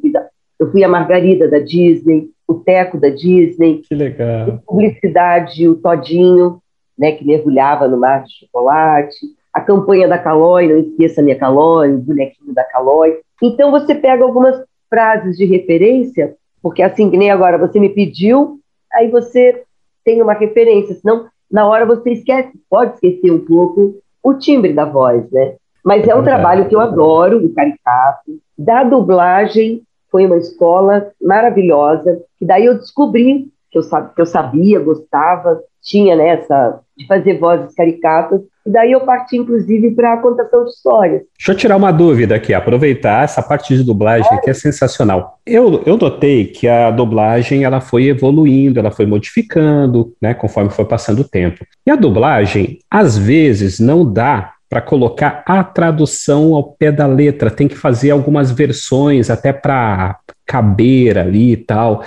eu 0.60 0.70
fui, 0.70 0.84
a 0.84 0.88
Margarida 0.88 1.48
da 1.48 1.58
Disney, 1.58 2.28
o 2.46 2.54
Teco 2.54 3.00
da 3.00 3.08
Disney. 3.08 3.80
Que 3.88 3.94
legal. 3.94 4.60
Publicidade, 4.66 5.66
o 5.66 5.76
Todinho, 5.76 6.60
né, 6.98 7.12
que 7.12 7.26
mergulhava 7.26 7.88
no 7.88 7.96
mar 7.96 8.24
de 8.24 8.40
chocolate. 8.40 9.16
A 9.54 9.60
campanha 9.62 10.06
da 10.06 10.18
Calói, 10.18 10.68
não 10.68 10.78
esqueça 10.78 11.22
a 11.22 11.24
minha 11.24 11.38
Calói, 11.38 11.94
o 11.94 11.98
bonequinho 11.98 12.52
da 12.52 12.62
Calói. 12.62 13.18
Então 13.42 13.70
você 13.70 13.94
pega 13.94 14.22
algumas 14.22 14.62
frases 14.88 15.36
de 15.36 15.46
referência, 15.46 16.36
porque 16.62 16.82
assim 16.82 17.10
que 17.10 17.16
nem 17.16 17.30
agora 17.30 17.56
você 17.56 17.80
me 17.80 17.88
pediu, 17.88 18.60
aí 18.92 19.08
você 19.08 19.62
tem 20.04 20.20
uma 20.20 20.34
referência, 20.34 20.94
senão 20.94 21.26
na 21.50 21.66
hora 21.66 21.86
você 21.86 22.10
esquece, 22.10 22.52
pode 22.68 22.94
esquecer 22.94 23.32
um 23.32 23.44
pouco 23.44 23.94
o 24.22 24.34
timbre 24.34 24.72
da 24.72 24.84
voz, 24.84 25.28
né? 25.30 25.54
Mas 25.82 26.06
é 26.06 26.14
um 26.14 26.22
trabalho 26.22 26.68
que 26.68 26.74
eu 26.74 26.80
adoro, 26.80 27.44
o 27.44 27.54
caricato. 27.54 28.38
Da 28.58 28.84
dublagem, 28.84 29.82
foi 30.10 30.26
uma 30.26 30.36
escola 30.36 31.10
maravilhosa, 31.20 32.20
que 32.38 32.44
daí 32.44 32.66
eu 32.66 32.78
descobri 32.78 33.48
que 33.70 33.78
eu, 33.78 33.82
que 33.82 34.20
eu 34.20 34.26
sabia, 34.26 34.80
gostava, 34.80 35.60
tinha 35.82 36.14
nessa 36.14 36.70
né, 36.70 36.78
de 36.98 37.06
fazer 37.06 37.38
vozes 37.38 37.74
caricatas, 37.74 38.42
e 38.66 38.70
daí 38.70 38.92
eu 38.92 39.00
parti, 39.00 39.38
inclusive, 39.38 39.92
para 39.92 40.12
a 40.12 40.16
contação 40.18 40.64
de 40.64 40.70
histórias. 40.70 41.22
Deixa 41.38 41.52
eu 41.52 41.56
tirar 41.56 41.76
uma 41.76 41.90
dúvida 41.90 42.34
aqui, 42.34 42.52
aproveitar 42.52 43.24
essa 43.24 43.42
parte 43.42 43.74
de 43.74 43.82
dublagem 43.82 44.38
que 44.42 44.50
é 44.50 44.52
sensacional. 44.52 45.38
Eu, 45.46 45.82
eu 45.86 45.96
notei 45.96 46.44
que 46.44 46.68
a 46.68 46.90
dublagem 46.90 47.64
ela 47.64 47.80
foi 47.80 48.08
evoluindo, 48.08 48.78
ela 48.78 48.90
foi 48.90 49.06
modificando, 49.06 50.12
né, 50.20 50.34
conforme 50.34 50.70
foi 50.70 50.84
passando 50.84 51.20
o 51.20 51.28
tempo. 51.28 51.64
E 51.86 51.90
a 51.90 51.96
dublagem, 51.96 52.78
às 52.90 53.16
vezes, 53.16 53.80
não 53.80 54.04
dá 54.04 54.52
para 54.70 54.80
colocar 54.80 55.42
a 55.44 55.64
tradução 55.64 56.54
ao 56.54 56.62
pé 56.62 56.92
da 56.92 57.04
letra, 57.04 57.50
tem 57.50 57.66
que 57.66 57.76
fazer 57.76 58.12
algumas 58.12 58.52
versões 58.52 59.28
até 59.28 59.52
para 59.52 60.20
caber 60.46 61.18
ali 61.18 61.52
e 61.52 61.56
tal. 61.56 62.04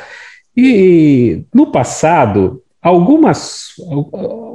E 0.56 1.44
no 1.54 1.74
passado, 1.74 2.64
algumas. 2.82 3.74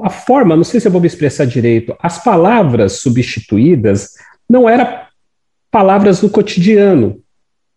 A 0.02 0.08
forma, 0.08 0.56
não 0.56 0.64
sei 0.64 0.80
se 0.80 0.88
eu 0.88 0.92
vou 0.92 1.02
me 1.02 1.06
expressar 1.06 1.44
direito, 1.44 1.94
as 2.02 2.22
palavras 2.24 2.94
substituídas 2.94 4.14
não 4.48 4.66
eram 4.66 4.88
palavras 5.70 6.20
do 6.22 6.30
cotidiano. 6.30 7.20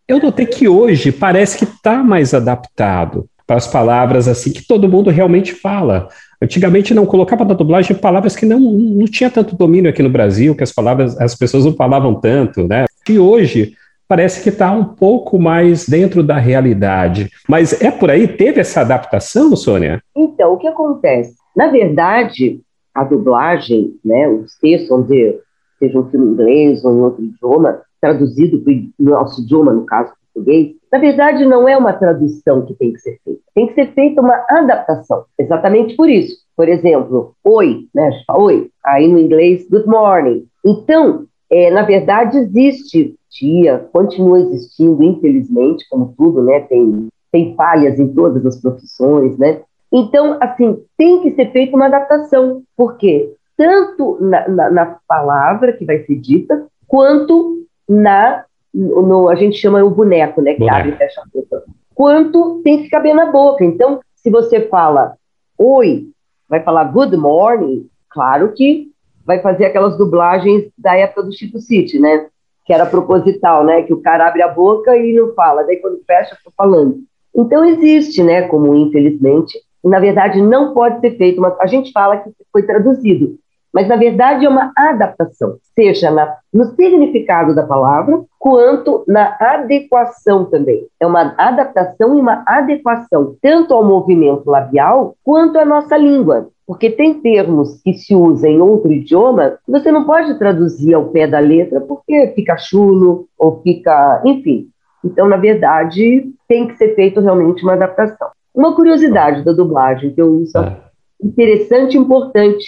Eu 0.08 0.18
notei 0.18 0.46
que 0.46 0.66
hoje 0.66 1.12
parece 1.12 1.58
que 1.58 1.64
está 1.64 2.02
mais 2.02 2.32
adaptado 2.32 3.28
as 3.54 3.66
palavras 3.66 4.28
assim 4.28 4.52
que 4.52 4.66
todo 4.66 4.88
mundo 4.88 5.10
realmente 5.10 5.52
fala. 5.52 6.08
Antigamente 6.40 6.94
não 6.94 7.06
colocava 7.06 7.44
na 7.44 7.54
dublagem 7.54 7.96
palavras 7.96 8.34
que 8.34 8.44
não, 8.44 8.58
não 8.58 9.06
tinha 9.06 9.30
tanto 9.30 9.56
domínio 9.56 9.90
aqui 9.90 10.02
no 10.02 10.10
Brasil, 10.10 10.54
que 10.54 10.62
as 10.62 10.72
palavras 10.72 11.18
as 11.20 11.34
pessoas 11.34 11.64
não 11.64 11.74
falavam 11.74 12.14
tanto, 12.14 12.66
né? 12.66 12.86
E 13.08 13.18
hoje 13.18 13.74
parece 14.08 14.42
que 14.42 14.50
está 14.50 14.70
um 14.72 14.84
pouco 14.84 15.38
mais 15.38 15.88
dentro 15.88 16.22
da 16.22 16.36
realidade. 16.36 17.30
Mas 17.48 17.80
é 17.80 17.90
por 17.90 18.10
aí? 18.10 18.28
Teve 18.28 18.60
essa 18.60 18.82
adaptação, 18.82 19.54
Sônia? 19.56 20.02
Então, 20.14 20.52
o 20.52 20.58
que 20.58 20.66
acontece? 20.66 21.34
Na 21.56 21.68
verdade, 21.68 22.60
a 22.94 23.04
dublagem, 23.04 23.94
né, 24.04 24.28
os 24.28 24.54
textos, 24.58 24.90
onde 24.90 25.38
seja 25.78 25.98
um 25.98 26.10
filme 26.10 26.32
inglês 26.32 26.84
ou 26.84 26.92
em 26.92 27.00
outro 27.00 27.24
idioma, 27.24 27.80
traduzido 28.02 28.58
para 28.58 28.72
o 28.74 28.84
nosso 28.98 29.40
idioma, 29.40 29.72
no 29.72 29.86
caso 29.86 30.12
português, 30.34 30.74
na 30.90 30.98
verdade 30.98 31.44
não 31.44 31.68
é 31.68 31.76
uma 31.76 31.92
tradução 31.92 32.62
que 32.62 32.74
tem 32.74 32.92
que 32.92 32.98
ser 32.98 33.18
feita. 33.24 33.40
Tem 33.54 33.66
que 33.68 33.74
ser 33.74 33.92
feita 33.92 34.20
uma 34.20 34.44
adaptação. 34.48 35.24
Exatamente 35.38 35.94
por 35.94 36.08
isso. 36.08 36.36
Por 36.56 36.68
exemplo, 36.68 37.34
oi, 37.44 37.86
né? 37.94 38.08
A 38.08 38.10
gente 38.10 38.24
fala 38.24 38.42
oi. 38.42 38.70
Aí 38.84 39.08
no 39.08 39.18
inglês, 39.18 39.68
good 39.70 39.86
morning. 39.86 40.46
Então, 40.64 41.26
é, 41.50 41.70
na 41.70 41.82
verdade, 41.82 42.38
existe 42.38 43.14
dia, 43.30 43.86
continua 43.92 44.40
existindo, 44.40 45.02
infelizmente, 45.02 45.86
como 45.88 46.14
tudo, 46.16 46.42
né? 46.42 46.60
Tem, 46.60 47.08
tem 47.30 47.54
falhas 47.54 47.98
em 47.98 48.08
todas 48.08 48.44
as 48.44 48.60
profissões, 48.60 49.38
né? 49.38 49.60
Então, 49.92 50.38
assim, 50.40 50.82
tem 50.96 51.20
que 51.20 51.32
ser 51.34 51.52
feita 51.52 51.76
uma 51.76 51.86
adaptação, 51.86 52.62
porque 52.76 53.34
tanto 53.56 54.18
na, 54.20 54.48
na, 54.48 54.70
na 54.70 54.96
palavra 55.06 55.74
que 55.74 55.84
vai 55.84 55.98
ser 56.04 56.16
dita, 56.16 56.66
quanto 56.86 57.61
na, 57.92 58.44
no, 58.72 59.28
a 59.28 59.34
gente 59.34 59.58
chama 59.58 59.82
o 59.84 59.90
boneco, 59.90 60.40
né? 60.40 60.54
Que 60.54 60.60
boneco. 60.60 60.76
abre 60.76 60.92
e 60.92 60.96
fecha 60.96 61.20
a 61.20 61.24
boca. 61.32 61.64
Quanto 61.94 62.62
tem 62.62 62.82
que 62.82 62.88
caber 62.88 63.14
na 63.14 63.30
boca. 63.30 63.64
Então, 63.64 64.00
se 64.16 64.30
você 64.30 64.62
fala 64.68 65.14
oi, 65.58 66.08
vai 66.48 66.60
falar 66.60 66.84
good 66.84 67.16
morning, 67.16 67.88
claro 68.08 68.52
que 68.52 68.90
vai 69.24 69.40
fazer 69.40 69.66
aquelas 69.66 69.96
dublagens 69.96 70.68
da 70.76 70.96
época 70.96 71.22
do 71.22 71.32
Chico 71.32 71.58
City, 71.58 71.98
né? 71.98 72.26
Que 72.64 72.72
era 72.72 72.86
proposital, 72.86 73.64
né? 73.64 73.82
Que 73.82 73.92
o 73.92 74.00
cara 74.00 74.26
abre 74.26 74.42
a 74.42 74.48
boca 74.48 74.96
e 74.96 75.12
não 75.12 75.34
fala, 75.34 75.62
daí 75.64 75.76
quando 75.76 76.02
fecha, 76.06 76.34
estou 76.34 76.52
falando. 76.56 76.98
Então 77.34 77.64
existe, 77.64 78.22
né? 78.22 78.42
Como 78.48 78.74
infelizmente, 78.74 79.58
na 79.84 80.00
verdade 80.00 80.40
não 80.40 80.74
pode 80.74 81.00
ser 81.00 81.16
feito, 81.16 81.40
mas 81.40 81.58
a 81.60 81.66
gente 81.66 81.92
fala 81.92 82.16
que 82.16 82.30
foi 82.50 82.62
traduzido, 82.62 83.36
mas 83.72 83.88
na 83.88 83.96
verdade 83.96 84.44
é 84.44 84.48
uma 84.48 84.70
adaptação, 84.76 85.56
seja 85.74 86.10
na, 86.10 86.36
no 86.52 86.66
significado 86.76 87.54
da 87.54 87.62
palavra, 87.62 88.22
quanto 88.38 89.04
na 89.08 89.36
adequação 89.40 90.44
também. 90.44 90.86
É 91.00 91.06
uma 91.06 91.34
adaptação 91.38 92.16
e 92.16 92.20
uma 92.20 92.44
adequação, 92.46 93.34
tanto 93.40 93.72
ao 93.72 93.84
movimento 93.84 94.48
labial 94.50 95.16
quanto 95.24 95.58
à 95.58 95.64
nossa 95.64 95.96
língua. 95.96 96.48
Porque 96.66 96.90
tem 96.90 97.14
termos 97.20 97.80
que 97.82 97.94
se 97.94 98.14
usam 98.14 98.50
em 98.50 98.60
outro 98.60 98.92
idioma 98.92 99.58
que 99.64 99.72
você 99.72 99.90
não 99.90 100.04
pode 100.04 100.38
traduzir 100.38 100.94
ao 100.94 101.06
pé 101.06 101.26
da 101.26 101.38
letra 101.38 101.80
porque 101.80 102.32
fica 102.34 102.56
chulo 102.56 103.26
ou 103.38 103.60
fica. 103.62 104.22
Enfim. 104.24 104.68
Então, 105.04 105.28
na 105.28 105.36
verdade, 105.36 106.30
tem 106.46 106.68
que 106.68 106.76
ser 106.76 106.94
feito 106.94 107.20
realmente 107.20 107.62
uma 107.62 107.72
adaptação. 107.72 108.28
Uma 108.54 108.74
curiosidade 108.74 109.44
da 109.44 109.52
dublagem 109.52 110.14
que 110.14 110.22
eu 110.22 110.28
uso, 110.28 110.56
é. 110.58 110.76
interessante 111.22 111.96
e 111.96 112.00
importante 112.00 112.64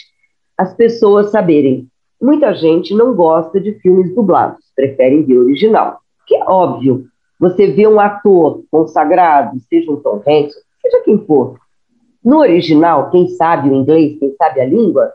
as 0.56 0.74
pessoas 0.74 1.30
saberem. 1.30 1.88
Muita 2.20 2.54
gente 2.54 2.94
não 2.94 3.14
gosta 3.14 3.60
de 3.60 3.74
filmes 3.80 4.14
dublados, 4.14 4.64
preferem 4.74 5.24
ver 5.24 5.38
original. 5.38 5.98
Que 6.26 6.36
é 6.36 6.44
óbvio, 6.44 7.06
você 7.38 7.66
vê 7.66 7.86
um 7.86 8.00
ator 8.00 8.62
consagrado, 8.70 9.58
seja 9.68 9.90
um 9.90 9.96
Tom 9.96 10.22
Hanks, 10.26 10.54
seja 10.80 11.02
quem 11.04 11.18
for, 11.26 11.58
no 12.24 12.38
original, 12.38 13.10
quem 13.10 13.28
sabe 13.28 13.68
o 13.68 13.74
inglês, 13.74 14.18
quem 14.18 14.34
sabe 14.36 14.62
a 14.62 14.66
língua, 14.66 15.12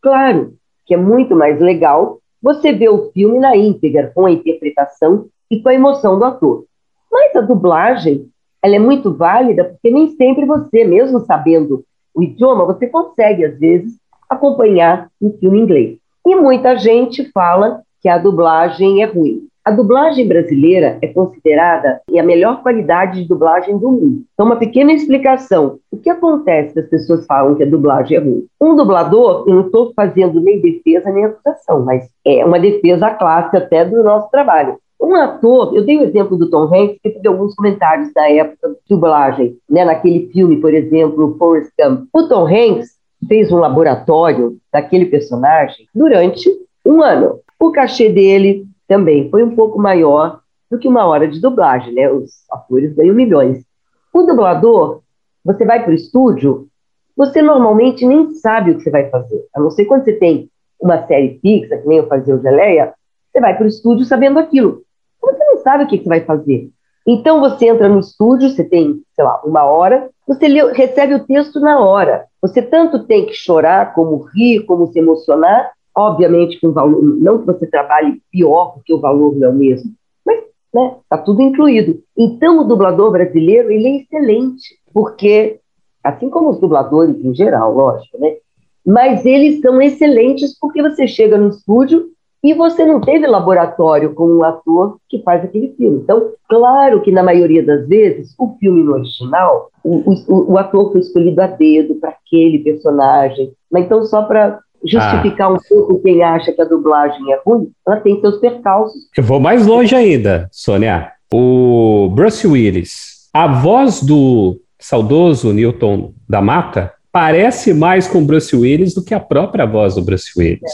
claro 0.00 0.54
que 0.86 0.94
é 0.94 0.96
muito 0.96 1.34
mais 1.34 1.60
legal 1.60 2.20
você 2.40 2.72
ver 2.72 2.88
o 2.88 3.10
filme 3.10 3.40
na 3.40 3.56
íntegra, 3.56 4.12
com 4.14 4.26
a 4.26 4.30
interpretação 4.30 5.26
e 5.50 5.60
com 5.60 5.68
a 5.68 5.74
emoção 5.74 6.18
do 6.18 6.24
ator. 6.24 6.64
Mas 7.10 7.34
a 7.34 7.40
dublagem, 7.40 8.28
ela 8.62 8.76
é 8.76 8.78
muito 8.78 9.12
válida 9.12 9.64
porque 9.64 9.90
nem 9.90 10.10
sempre 10.10 10.44
você, 10.44 10.84
mesmo 10.84 11.20
sabendo 11.20 11.84
o 12.14 12.22
idioma, 12.22 12.64
você 12.64 12.86
consegue, 12.86 13.44
às 13.44 13.58
vezes, 13.58 13.98
acompanhar 14.32 15.08
um 15.20 15.30
filme 15.38 15.60
inglês. 15.60 15.98
E 16.26 16.36
muita 16.36 16.76
gente 16.76 17.30
fala 17.32 17.82
que 18.00 18.08
a 18.08 18.18
dublagem 18.18 19.02
é 19.02 19.06
ruim. 19.06 19.46
A 19.64 19.70
dublagem 19.70 20.26
brasileira 20.26 20.98
é 21.00 21.06
considerada 21.06 22.00
a 22.12 22.22
melhor 22.22 22.62
qualidade 22.62 23.22
de 23.22 23.28
dublagem 23.28 23.78
do 23.78 23.92
mundo. 23.92 24.24
Então, 24.34 24.46
uma 24.46 24.56
pequena 24.56 24.92
explicação. 24.92 25.78
O 25.88 25.96
que 25.96 26.10
acontece 26.10 26.72
se 26.72 26.80
as 26.80 26.88
pessoas 26.88 27.24
falam 27.26 27.54
que 27.54 27.62
a 27.62 27.70
dublagem 27.70 28.16
é 28.16 28.20
ruim? 28.20 28.44
Um 28.60 28.74
dublador, 28.74 29.44
eu 29.46 29.54
não 29.54 29.66
estou 29.66 29.92
fazendo 29.94 30.40
nem 30.40 30.60
defesa 30.60 31.12
nem 31.12 31.26
acusação, 31.26 31.84
mas 31.84 32.08
é 32.24 32.44
uma 32.44 32.58
defesa 32.58 33.10
clássica 33.10 33.58
até 33.58 33.84
do 33.84 34.02
nosso 34.02 34.28
trabalho. 34.32 34.78
Um 35.00 35.14
ator, 35.14 35.76
eu 35.76 35.84
dei 35.84 35.98
o 35.98 36.04
exemplo 36.04 36.36
do 36.36 36.50
Tom 36.50 36.64
Hanks, 36.64 36.98
que 37.00 37.10
teve 37.10 37.28
alguns 37.28 37.54
comentários 37.54 38.12
da 38.12 38.28
época 38.30 38.68
de 38.68 38.76
dublagem, 38.88 39.56
né, 39.70 39.84
naquele 39.84 40.28
filme, 40.32 40.56
por 40.56 40.74
exemplo, 40.74 41.36
Forrest 41.38 41.70
Gump. 41.78 42.08
O 42.12 42.28
Tom 42.28 42.46
Hanks 42.46 43.01
fez 43.28 43.50
um 43.52 43.58
laboratório 43.58 44.58
daquele 44.72 45.06
personagem 45.06 45.86
durante 45.94 46.50
um 46.84 47.02
ano. 47.02 47.40
O 47.58 47.70
cachê 47.70 48.08
dele 48.08 48.66
também 48.88 49.30
foi 49.30 49.42
um 49.42 49.54
pouco 49.54 49.78
maior 49.78 50.40
do 50.70 50.78
que 50.78 50.88
uma 50.88 51.04
hora 51.04 51.28
de 51.28 51.40
dublagem, 51.40 51.94
né? 51.94 52.10
Os 52.10 52.30
atores 52.50 52.94
ganham 52.94 53.14
milhões. 53.14 53.64
O 54.12 54.22
dublador, 54.22 55.02
você 55.44 55.64
vai 55.64 55.82
para 55.82 55.90
o 55.90 55.94
estúdio, 55.94 56.68
você 57.16 57.42
normalmente 57.42 58.06
nem 58.06 58.30
sabe 58.34 58.70
o 58.70 58.76
que 58.76 58.82
você 58.82 58.90
vai 58.90 59.08
fazer. 59.10 59.44
A 59.54 59.60
não 59.60 59.70
ser 59.70 59.84
quando 59.84 60.04
você 60.04 60.14
tem 60.14 60.50
uma 60.80 61.06
série 61.06 61.38
fixa, 61.40 61.76
que 61.76 61.86
nem 61.86 61.98
eu 61.98 62.08
fazia 62.08 62.34
o 62.34 62.40
Geleia, 62.42 62.94
você 63.30 63.40
vai 63.40 63.56
para 63.56 63.64
o 63.64 63.68
estúdio 63.68 64.04
sabendo 64.04 64.38
aquilo. 64.38 64.82
Você 65.20 65.44
não 65.44 65.58
sabe 65.58 65.84
o 65.84 65.86
que 65.86 65.98
você 65.98 66.08
vai 66.08 66.20
fazer. 66.20 66.68
Então 67.06 67.40
você 67.40 67.68
entra 67.68 67.88
no 67.88 68.00
estúdio, 68.00 68.50
você 68.50 68.64
tem, 68.64 69.02
sei 69.14 69.24
lá, 69.24 69.40
uma 69.44 69.64
hora, 69.64 70.10
você 70.26 70.46
recebe 70.72 71.14
o 71.14 71.24
texto 71.24 71.60
na 71.60 71.80
hora. 71.80 72.26
Você 72.42 72.60
tanto 72.60 73.06
tem 73.06 73.24
que 73.24 73.34
chorar, 73.34 73.94
como 73.94 74.24
rir, 74.34 74.66
como 74.66 74.88
se 74.88 74.98
emocionar, 74.98 75.70
obviamente 75.94 76.60
com 76.60 76.72
valor, 76.72 77.02
não 77.02 77.38
que 77.38 77.46
você 77.46 77.66
trabalhe 77.66 78.20
pior 78.30 78.74
porque 78.74 78.92
o 78.92 79.00
valor 79.00 79.36
não 79.36 79.48
é 79.48 79.50
o 79.50 79.54
mesmo, 79.54 79.92
mas 80.26 80.42
né, 80.74 80.96
tá 81.08 81.18
tudo 81.18 81.40
incluído. 81.42 82.02
Então 82.16 82.60
o 82.60 82.64
dublador 82.64 83.12
brasileiro 83.12 83.70
ele 83.70 83.88
é 83.88 83.96
excelente, 83.98 84.76
porque 84.92 85.60
assim 86.02 86.28
como 86.28 86.50
os 86.50 86.58
dubladores 86.58 87.24
em 87.24 87.34
geral, 87.34 87.74
lógico, 87.74 88.18
né? 88.18 88.36
Mas 88.84 89.24
eles 89.24 89.60
são 89.60 89.80
excelentes 89.80 90.58
porque 90.58 90.82
você 90.82 91.06
chega 91.06 91.38
no 91.38 91.50
estúdio 91.50 92.10
e 92.42 92.54
você 92.54 92.84
não 92.84 93.00
teve 93.00 93.26
laboratório 93.26 94.12
com 94.14 94.26
um 94.26 94.42
ator 94.42 94.96
que 95.08 95.22
faz 95.22 95.44
aquele 95.44 95.74
filme. 95.76 96.00
Então, 96.02 96.32
claro 96.48 97.00
que 97.00 97.12
na 97.12 97.22
maioria 97.22 97.64
das 97.64 97.86
vezes, 97.86 98.34
o 98.36 98.56
filme 98.58 98.82
no 98.82 98.94
original, 98.94 99.70
o, 99.84 100.12
o, 100.12 100.52
o 100.52 100.58
ator 100.58 100.90
foi 100.90 101.00
escolhido 101.00 101.40
a 101.40 101.46
dedo 101.46 101.94
para 101.96 102.10
aquele 102.10 102.58
personagem. 102.58 103.52
Mas 103.70 103.84
então, 103.84 104.04
só 104.04 104.22
para 104.22 104.58
justificar 104.84 105.48
ah. 105.48 105.52
um 105.52 105.58
pouco 105.68 106.02
quem 106.02 106.22
acha 106.22 106.52
que 106.52 106.60
a 106.60 106.64
dublagem 106.64 107.32
é 107.32 107.40
ruim, 107.46 107.70
ela 107.86 108.00
tem 108.00 108.20
seus 108.20 108.38
percalços. 108.38 109.02
Eu 109.16 109.22
vou 109.22 109.38
mais 109.38 109.64
longe 109.64 109.94
ainda, 109.94 110.48
Sônia. 110.50 111.12
O 111.32 112.10
Bruce 112.12 112.46
Willis, 112.46 113.28
a 113.32 113.46
voz 113.46 114.02
do 114.02 114.60
saudoso 114.78 115.52
Newton 115.52 116.12
da 116.28 116.42
Mata 116.42 116.92
parece 117.12 117.72
mais 117.72 118.08
com 118.08 118.24
Bruce 118.24 118.54
Willis 118.56 118.94
do 118.94 119.04
que 119.04 119.14
a 119.14 119.20
própria 119.20 119.64
voz 119.64 119.94
do 119.94 120.02
Bruce 120.02 120.32
Willis. 120.36 120.72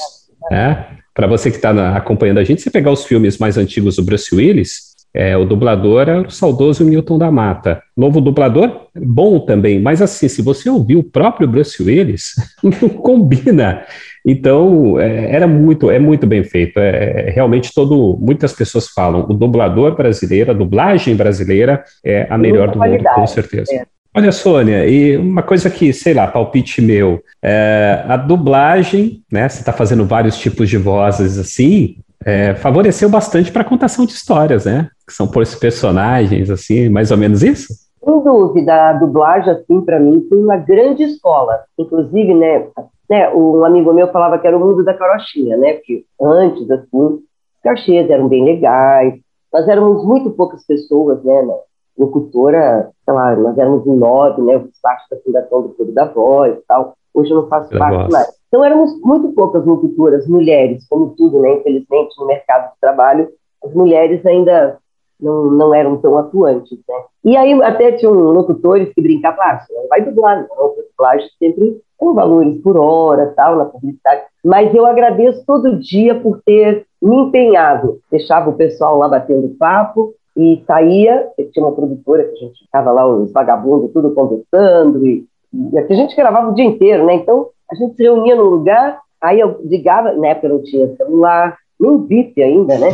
Né? 0.50 0.86
Para 1.18 1.26
você 1.26 1.50
que 1.50 1.56
está 1.56 1.96
acompanhando 1.96 2.38
a 2.38 2.44
gente, 2.44 2.62
você 2.62 2.70
pegar 2.70 2.92
os 2.92 3.04
filmes 3.04 3.38
mais 3.38 3.58
antigos 3.58 3.96
do 3.96 4.04
Bruce 4.04 4.32
Willis, 4.32 4.94
é, 5.12 5.36
o 5.36 5.44
dublador 5.44 6.08
é 6.08 6.20
o 6.20 6.30
saudoso 6.30 6.84
Milton 6.84 7.18
da 7.18 7.28
Mata. 7.28 7.82
Novo 7.96 8.20
dublador, 8.20 8.86
bom 8.94 9.40
também, 9.40 9.80
mas 9.80 10.00
assim, 10.00 10.28
se 10.28 10.40
você 10.40 10.70
ouvir 10.70 10.94
o 10.94 11.02
próprio 11.02 11.48
Bruce 11.48 11.82
Willis, 11.82 12.34
não 12.62 12.88
combina. 12.88 13.82
Então, 14.24 15.00
é, 15.00 15.34
era 15.34 15.48
muito, 15.48 15.90
é 15.90 15.98
muito 15.98 16.24
bem 16.24 16.44
feito. 16.44 16.78
É, 16.78 17.26
é, 17.26 17.30
realmente 17.30 17.74
todo, 17.74 18.16
muitas 18.20 18.52
pessoas 18.52 18.86
falam, 18.86 19.26
o 19.28 19.34
dublador 19.34 19.96
brasileiro, 19.96 20.52
a 20.52 20.54
dublagem 20.54 21.16
brasileira 21.16 21.82
é 22.04 22.28
a 22.30 22.38
melhor 22.38 22.70
do 22.70 22.78
mundo, 22.78 23.02
com 23.16 23.26
certeza. 23.26 23.74
É. 23.74 23.97
Olha, 24.16 24.32
Sônia, 24.32 24.86
e 24.88 25.16
uma 25.16 25.42
coisa 25.42 25.70
que, 25.70 25.92
sei 25.92 26.14
lá, 26.14 26.26
palpite 26.26 26.80
meu, 26.80 27.22
é, 27.42 28.04
a 28.08 28.16
dublagem, 28.16 29.22
né? 29.30 29.48
Você 29.48 29.60
está 29.60 29.72
fazendo 29.72 30.04
vários 30.04 30.38
tipos 30.38 30.68
de 30.68 30.76
vozes 30.76 31.38
assim, 31.38 31.96
é, 32.24 32.54
favoreceu 32.54 33.08
bastante 33.08 33.52
para 33.52 33.62
a 33.62 33.64
contação 33.64 34.04
de 34.04 34.12
histórias, 34.12 34.64
né? 34.64 34.88
Que 35.06 35.12
são 35.12 35.28
por 35.28 35.44
personagens, 35.60 36.50
assim, 36.50 36.88
mais 36.88 37.10
ou 37.10 37.16
menos 37.16 37.42
isso? 37.42 37.72
Sem 38.02 38.24
dúvida, 38.24 38.90
a 38.90 38.92
dublagem, 38.94 39.50
assim, 39.52 39.80
para 39.82 40.00
mim, 40.00 40.26
foi 40.28 40.42
uma 40.42 40.56
grande 40.56 41.02
escola. 41.02 41.60
Inclusive, 41.78 42.34
né, 42.34 42.66
né, 43.08 43.30
um 43.30 43.64
amigo 43.64 43.92
meu 43.92 44.08
falava 44.08 44.38
que 44.38 44.46
era 44.46 44.56
o 44.56 44.60
mundo 44.60 44.84
da 44.84 44.94
carochinha, 44.94 45.56
né? 45.56 45.74
Porque 45.74 46.04
antes, 46.20 46.70
assim, 46.70 46.88
os 46.92 47.20
cachês 47.62 48.08
eram 48.10 48.26
bem 48.26 48.44
legais, 48.44 49.14
nós 49.52 49.68
éramos 49.68 50.04
muito 50.04 50.30
poucas 50.30 50.64
pessoas, 50.66 51.22
né? 51.24 51.42
né 51.42 51.54
locutora, 51.98 52.90
sei 53.04 53.14
lá, 53.14 53.34
nós 53.36 53.58
éramos 53.58 53.86
em 53.86 53.96
nove, 53.96 54.42
né? 54.42 54.54
Eu 54.54 54.68
parte 54.82 55.10
da 55.10 55.16
fundação 55.18 55.62
do 55.62 55.68
Clube 55.70 55.92
da 55.92 56.04
Voz 56.04 56.56
e 56.56 56.62
tal. 56.66 56.94
Hoje 57.12 57.30
eu 57.30 57.42
não 57.42 57.48
faço 57.48 57.76
parte 57.76 58.12
mais. 58.12 58.28
Então 58.48 58.64
éramos 58.64 58.98
muito 59.02 59.32
poucas 59.32 59.64
locutoras, 59.64 60.26
mulheres, 60.26 60.86
como 60.88 61.14
tudo, 61.16 61.40
né? 61.40 61.54
Infelizmente, 61.54 62.14
no 62.18 62.26
mercado 62.26 62.72
de 62.72 62.80
trabalho, 62.80 63.28
as 63.64 63.74
mulheres 63.74 64.24
ainda 64.24 64.78
não, 65.20 65.46
não 65.46 65.74
eram 65.74 65.96
tão 65.98 66.16
atuantes, 66.16 66.78
né? 66.88 66.94
E 67.24 67.36
aí 67.36 67.52
até 67.62 67.92
tinham 67.92 68.12
locutores 68.12 68.92
que 68.94 69.02
brincavam, 69.02 69.42
ah, 69.42 69.58
você 69.58 69.72
não 69.74 69.88
vai 69.88 70.02
dublar, 70.02 70.46
não, 70.48 70.74
dublagem 70.98 71.28
sempre 71.38 71.80
com 71.96 72.14
valores 72.14 72.60
por 72.62 72.76
hora, 72.76 73.32
tal, 73.36 73.56
na 73.56 73.64
publicidade. 73.64 74.22
Mas 74.44 74.72
eu 74.74 74.86
agradeço 74.86 75.44
todo 75.44 75.78
dia 75.78 76.14
por 76.14 76.40
ter 76.44 76.86
me 77.02 77.16
empenhado. 77.16 78.00
Deixava 78.10 78.50
o 78.50 78.56
pessoal 78.56 78.98
lá 78.98 79.08
batendo 79.08 79.56
papo, 79.58 80.14
e 80.38 80.62
saía, 80.64 81.28
tinha 81.52 81.66
uma 81.66 81.74
produtora 81.74 82.22
que 82.22 82.30
a 82.30 82.46
gente 82.46 82.64
ficava 82.64 82.92
lá, 82.92 83.04
os 83.04 83.32
vagabundos, 83.32 83.92
tudo 83.92 84.14
conversando, 84.14 85.04
e, 85.04 85.26
e 85.52 85.78
a 85.78 85.92
gente 85.92 86.14
gravava 86.14 86.50
o 86.50 86.54
dia 86.54 86.64
inteiro, 86.64 87.04
né? 87.04 87.14
Então, 87.14 87.48
a 87.68 87.74
gente 87.74 87.96
se 87.96 88.02
reunia 88.04 88.36
num 88.36 88.44
lugar, 88.44 89.00
aí 89.20 89.40
eu 89.40 89.60
ligava, 89.64 90.12
na 90.12 90.28
época 90.28 90.48
não 90.48 90.62
tinha 90.62 90.94
celular, 90.94 91.58
nem 91.80 92.06
VIP 92.06 92.40
ainda, 92.40 92.78
né? 92.78 92.88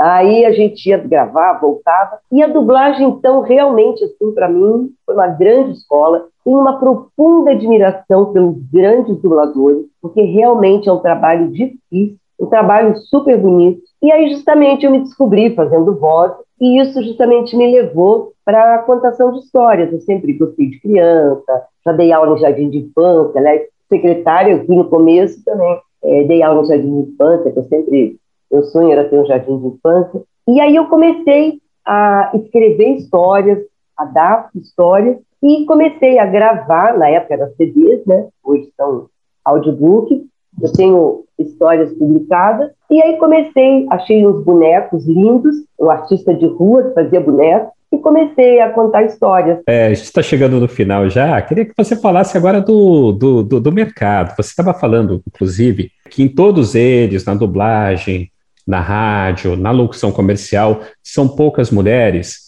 Aí 0.00 0.46
a 0.46 0.52
gente 0.52 0.88
ia 0.88 0.96
gravar, 0.96 1.60
voltava. 1.60 2.18
E 2.32 2.42
a 2.42 2.46
dublagem, 2.46 3.06
então, 3.08 3.42
realmente, 3.42 4.02
assim, 4.02 4.32
para 4.32 4.48
mim, 4.48 4.90
foi 5.04 5.14
uma 5.14 5.28
grande 5.28 5.72
escola. 5.72 6.26
Tenho 6.44 6.58
uma 6.58 6.78
profunda 6.78 7.50
admiração 7.50 8.32
pelos 8.32 8.56
grandes 8.72 9.20
dubladores, 9.20 9.84
porque 10.00 10.22
realmente 10.22 10.88
é 10.88 10.92
um 10.92 11.00
trabalho 11.00 11.48
difícil, 11.50 12.18
um 12.38 12.46
trabalho 12.46 12.96
super 12.98 13.38
bonito. 13.38 13.82
E 14.02 14.12
aí, 14.12 14.30
justamente, 14.30 14.84
eu 14.84 14.90
me 14.90 15.00
descobri 15.00 15.54
fazendo 15.54 15.98
voz, 15.98 16.32
e 16.60 16.80
isso 16.80 17.02
justamente 17.02 17.56
me 17.56 17.70
levou 17.72 18.32
para 18.44 18.76
a 18.76 18.78
contação 18.78 19.32
de 19.32 19.40
histórias. 19.40 19.92
Eu 19.92 20.00
sempre 20.00 20.32
gostei 20.32 20.70
de 20.70 20.80
criança, 20.80 21.64
já 21.84 21.92
dei 21.92 22.12
aula 22.12 22.30
no 22.30 22.38
jardim 22.38 22.70
de 22.70 22.78
infância, 22.78 23.40
secretária 23.88 24.56
aqui 24.56 24.74
no 24.74 24.88
começo 24.88 25.44
também, 25.44 25.80
é, 26.02 26.24
dei 26.24 26.42
aula 26.42 26.60
no 26.60 26.66
jardim 26.66 27.02
de 27.02 27.10
infância, 27.10 27.52
que 27.52 27.58
eu 27.58 27.64
sempre 27.64 28.18
meu 28.50 28.62
sonho 28.64 28.92
era 28.92 29.08
ter 29.08 29.18
um 29.18 29.26
jardim 29.26 29.58
de 29.58 29.66
infância. 29.66 30.22
E 30.48 30.60
aí 30.60 30.76
eu 30.76 30.86
comecei 30.86 31.60
a 31.84 32.30
escrever 32.34 32.96
histórias, 32.96 33.58
a 33.96 34.04
dar 34.04 34.50
histórias, 34.54 35.18
e 35.42 35.64
comecei 35.66 36.18
a 36.18 36.26
gravar, 36.26 36.96
na 36.96 37.08
época 37.08 37.34
era 37.34 37.52
CDs, 37.56 38.04
né? 38.06 38.28
Hoje 38.42 38.68
são 38.76 39.08
audiobooks. 39.44 40.20
Eu 40.62 40.72
tenho 40.72 41.24
histórias 41.38 41.92
publicadas. 41.92 42.70
E 42.90 43.00
aí 43.02 43.16
comecei, 43.18 43.86
achei 43.90 44.26
uns 44.26 44.42
bonecos 44.44 45.06
lindos, 45.06 45.54
um 45.78 45.90
artista 45.90 46.34
de 46.34 46.46
rua 46.46 46.84
que 46.84 46.94
fazia 46.94 47.20
bonecos, 47.20 47.70
e 47.92 47.98
comecei 47.98 48.60
a 48.60 48.70
contar 48.70 49.04
histórias. 49.04 49.60
É, 49.66 49.86
a 49.86 49.94
gente 49.94 50.04
está 50.04 50.22
chegando 50.22 50.58
no 50.58 50.68
final 50.68 51.08
já. 51.08 51.40
Queria 51.42 51.64
que 51.64 51.74
você 51.76 51.94
falasse 51.94 52.36
agora 52.36 52.60
do, 52.60 53.12
do, 53.12 53.42
do, 53.42 53.60
do 53.60 53.72
mercado. 53.72 54.36
Você 54.36 54.50
estava 54.50 54.74
falando, 54.74 55.22
inclusive, 55.26 55.90
que 56.10 56.22
em 56.22 56.28
todos 56.28 56.74
eles, 56.74 57.24
na 57.24 57.34
dublagem, 57.34 58.30
na 58.66 58.80
rádio, 58.80 59.56
na 59.56 59.70
locução 59.70 60.10
comercial, 60.10 60.80
são 61.02 61.28
poucas 61.28 61.70
mulheres. 61.70 62.46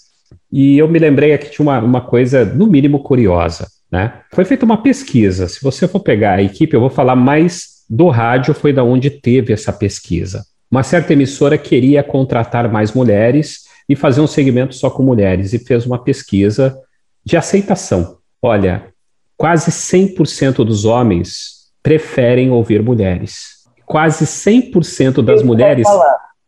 E 0.51 0.77
eu 0.77 0.89
me 0.89 0.99
lembrei 0.99 1.33
aqui 1.33 1.51
de 1.51 1.63
uma, 1.63 1.79
uma 1.79 2.01
coisa, 2.01 2.45
no 2.45 2.67
mínimo, 2.67 3.03
curiosa. 3.03 3.67
Né? 3.91 4.13
Foi 4.33 4.45
feita 4.45 4.65
uma 4.65 4.83
pesquisa. 4.83 5.47
Se 5.47 5.63
você 5.63 5.87
for 5.87 6.01
pegar 6.01 6.35
a 6.35 6.43
equipe, 6.43 6.75
eu 6.75 6.81
vou 6.81 6.91
falar 6.91 7.15
mais 7.15 7.78
do 7.89 8.09
rádio, 8.09 8.55
foi 8.55 8.73
da 8.73 8.85
onde 8.85 9.11
teve 9.11 9.53
essa 9.53 9.73
pesquisa. 9.73 10.45
Uma 10.71 10.83
certa 10.83 11.13
emissora 11.13 11.57
queria 11.57 12.03
contratar 12.03 12.71
mais 12.71 12.93
mulheres 12.93 13.65
e 13.89 13.97
fazer 13.97 14.21
um 14.21 14.27
segmento 14.27 14.75
só 14.75 14.91
com 14.91 15.03
mulheres 15.03 15.53
e 15.53 15.59
fez 15.59 15.87
uma 15.87 16.03
pesquisa 16.03 16.79
de 17.25 17.37
aceitação. 17.37 18.19
Olha, 18.43 18.89
quase 19.37 19.71
100% 19.71 20.65
dos 20.65 20.85
homens 20.85 21.69
preferem 21.83 22.51
ouvir 22.51 22.83
mulheres 22.83 23.59
quase 23.89 24.27
100% 24.27 25.23
das 25.23 25.43
mulheres 25.43 25.89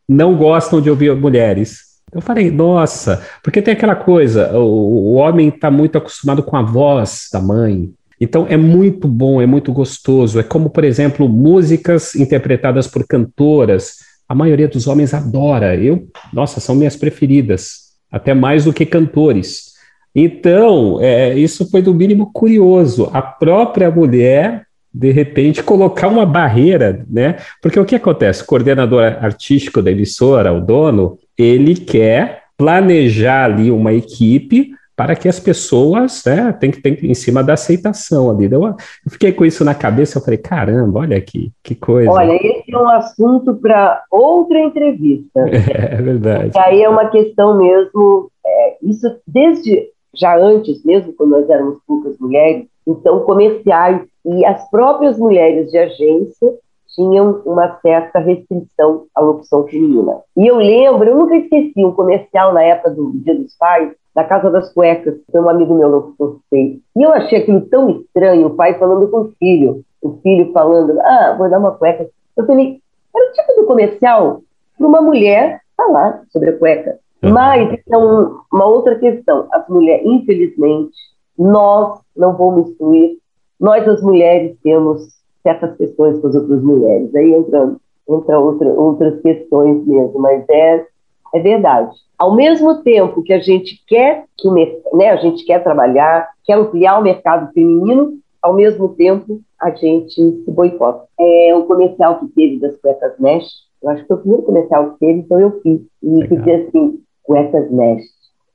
não 0.08 0.36
gostam 0.36 0.80
de 0.80 0.90
ouvir 0.90 1.16
mulheres. 1.16 1.90
Eu 2.12 2.20
falei, 2.20 2.50
nossa, 2.50 3.24
porque 3.42 3.62
tem 3.62 3.72
aquela 3.72 3.96
coisa, 3.96 4.52
o, 4.58 5.12
o 5.12 5.14
homem 5.14 5.48
está 5.48 5.70
muito 5.70 5.96
acostumado 5.96 6.42
com 6.42 6.56
a 6.56 6.62
voz 6.62 7.28
da 7.32 7.40
mãe. 7.40 7.92
Então 8.20 8.46
é 8.48 8.56
muito 8.56 9.08
bom, 9.08 9.40
é 9.40 9.46
muito 9.46 9.72
gostoso. 9.72 10.38
É 10.38 10.42
como, 10.42 10.68
por 10.68 10.84
exemplo, 10.84 11.28
músicas 11.28 12.14
interpretadas 12.14 12.86
por 12.86 13.06
cantoras. 13.06 13.96
A 14.28 14.34
maioria 14.34 14.68
dos 14.68 14.86
homens 14.86 15.14
adora. 15.14 15.74
Eu, 15.74 16.06
nossa, 16.32 16.60
são 16.60 16.74
minhas 16.74 16.96
preferidas, 16.96 17.94
até 18.12 18.34
mais 18.34 18.64
do 18.64 18.72
que 18.72 18.84
cantores. 18.84 19.70
Então, 20.14 20.98
é, 21.00 21.38
isso 21.38 21.70
foi 21.70 21.80
do 21.80 21.94
mínimo 21.94 22.30
curioso. 22.32 23.08
A 23.12 23.22
própria 23.22 23.90
mulher 23.90 24.66
de 24.92 25.12
repente, 25.12 25.62
colocar 25.62 26.08
uma 26.08 26.26
barreira, 26.26 27.04
né? 27.08 27.36
Porque 27.62 27.78
o 27.78 27.84
que 27.84 27.94
acontece? 27.94 28.42
O 28.42 28.46
coordenador 28.46 29.04
artístico 29.20 29.80
da 29.80 29.90
emissora, 29.90 30.52
o 30.52 30.60
dono, 30.60 31.16
ele 31.38 31.76
quer 31.76 32.42
planejar 32.58 33.44
ali 33.44 33.70
uma 33.70 33.92
equipe 33.92 34.72
para 35.00 35.16
que 35.16 35.30
as 35.30 35.40
pessoas, 35.40 36.22
né, 36.26 36.52
tem 36.52 36.70
que 36.70 36.82
ter 36.82 37.02
em 37.02 37.14
cima 37.14 37.42
da 37.42 37.54
aceitação 37.54 38.30
ali. 38.30 38.44
Eu, 38.52 38.66
eu 38.66 38.74
fiquei 39.08 39.32
com 39.32 39.46
isso 39.46 39.64
na 39.64 39.74
cabeça, 39.74 40.18
eu 40.18 40.22
falei, 40.22 40.36
caramba, 40.36 41.00
olha 41.00 41.16
aqui, 41.16 41.50
que 41.62 41.74
coisa. 41.74 42.10
Olha, 42.10 42.34
esse 42.34 42.70
é 42.70 42.76
um 42.76 42.86
assunto 42.86 43.54
para 43.54 44.04
outra 44.10 44.60
entrevista. 44.60 45.40
É, 45.70 45.94
é 45.94 46.02
verdade. 46.02 46.50
Porque 46.50 46.58
aí 46.58 46.82
é 46.82 46.88
uma 46.88 47.08
questão 47.08 47.56
mesmo, 47.56 48.30
é, 48.44 48.76
isso 48.82 49.06
desde 49.26 49.88
já 50.14 50.36
antes, 50.36 50.84
mesmo 50.84 51.14
quando 51.14 51.30
nós 51.30 51.48
éramos 51.48 51.78
poucas 51.86 52.18
mulheres, 52.18 52.66
então 52.86 53.20
comerciais 53.20 54.02
e 54.26 54.44
as 54.44 54.68
próprias 54.68 55.16
mulheres 55.18 55.70
de 55.70 55.78
agência 55.78 56.52
tinham 56.94 57.40
uma 57.46 57.78
certa 57.80 58.18
restrição 58.18 59.06
à 59.14 59.20
locução 59.20 59.66
feminina. 59.66 60.20
E 60.36 60.46
eu 60.46 60.56
lembro, 60.56 61.08
eu 61.08 61.16
nunca 61.16 61.36
esqueci 61.36 61.84
um 61.84 61.92
comercial 61.92 62.52
na 62.52 62.62
época 62.62 62.90
do 62.90 63.12
Dia 63.14 63.34
dos 63.34 63.56
Pais, 63.56 63.92
da 64.20 64.24
Casa 64.24 64.50
das 64.50 64.72
Cuecas, 64.72 65.14
que 65.14 65.32
foi 65.32 65.40
um 65.40 65.48
amigo 65.48 65.74
meu 65.74 66.14
que 66.16 66.24
fez. 66.50 66.78
E 66.96 67.02
eu 67.02 67.12
achei 67.12 67.38
aquilo 67.38 67.62
tão 67.62 67.90
estranho, 67.90 68.48
o 68.48 68.54
pai 68.54 68.78
falando 68.78 69.08
com 69.08 69.20
o 69.22 69.32
filho, 69.38 69.82
o 70.02 70.18
filho 70.22 70.52
falando, 70.52 71.00
ah, 71.00 71.34
vou 71.38 71.48
dar 71.48 71.58
uma 71.58 71.72
cueca. 71.72 72.08
Eu 72.36 72.46
falei, 72.46 72.80
era 73.14 73.28
o 73.28 73.32
tipo 73.32 73.60
de 73.60 73.66
comercial 73.66 74.42
para 74.76 74.86
uma 74.86 75.00
mulher 75.00 75.60
falar 75.76 76.22
sobre 76.30 76.50
a 76.50 76.58
cueca. 76.58 76.98
Uhum. 77.22 77.32
Mas, 77.32 77.72
então, 77.72 78.40
uma 78.52 78.66
outra 78.66 78.98
questão, 78.98 79.46
as 79.52 79.66
mulheres, 79.68 80.04
infelizmente, 80.06 80.96
nós 81.38 82.00
não 82.16 82.36
vamos 82.36 82.70
instruir 82.70 83.20
nós, 83.58 83.86
as 83.86 84.00
mulheres, 84.00 84.56
temos 84.62 85.06
certas 85.42 85.76
questões 85.76 86.18
com 86.18 86.28
as 86.28 86.34
outras 86.34 86.62
mulheres. 86.62 87.14
Aí 87.14 87.34
entra, 87.34 87.76
entra 88.08 88.38
outra, 88.38 88.68
outras 88.70 89.20
questões 89.20 89.86
mesmo, 89.86 90.18
mas 90.18 90.42
é, 90.48 90.86
é 91.34 91.40
verdade. 91.40 91.94
Ao 92.18 92.34
mesmo 92.34 92.82
tempo 92.82 93.22
que 93.22 93.32
a 93.32 93.38
gente 93.38 93.82
quer 93.86 94.24
que 94.36 94.48
o 94.48 94.52
né, 94.52 95.10
a 95.10 95.16
gente 95.16 95.44
quer 95.44 95.62
trabalhar, 95.62 96.28
quer 96.44 96.54
ampliar 96.54 96.98
o 96.98 97.02
mercado 97.02 97.52
feminino, 97.52 98.18
ao 98.42 98.54
mesmo 98.54 98.90
tempo 98.90 99.40
a 99.60 99.70
gente 99.70 100.14
se 100.14 100.50
boicota. 100.50 101.06
É 101.18 101.54
o 101.54 101.64
comercial 101.64 102.18
que 102.18 102.28
teve 102.28 102.60
das 102.60 102.76
cuecas 102.76 103.18
mesh, 103.18 103.48
eu 103.82 103.90
acho 103.90 104.02
que 104.02 104.08
foi 104.08 104.16
o 104.16 104.20
primeiro 104.20 104.42
comercial 104.44 104.90
que 104.90 104.98
teve, 104.98 105.20
então 105.20 105.40
eu 105.40 105.60
fiz. 105.62 105.80
E 106.02 106.28
dizia 106.28 106.68
assim, 106.68 107.02
cuecas 107.22 107.70
mesh, 107.70 108.04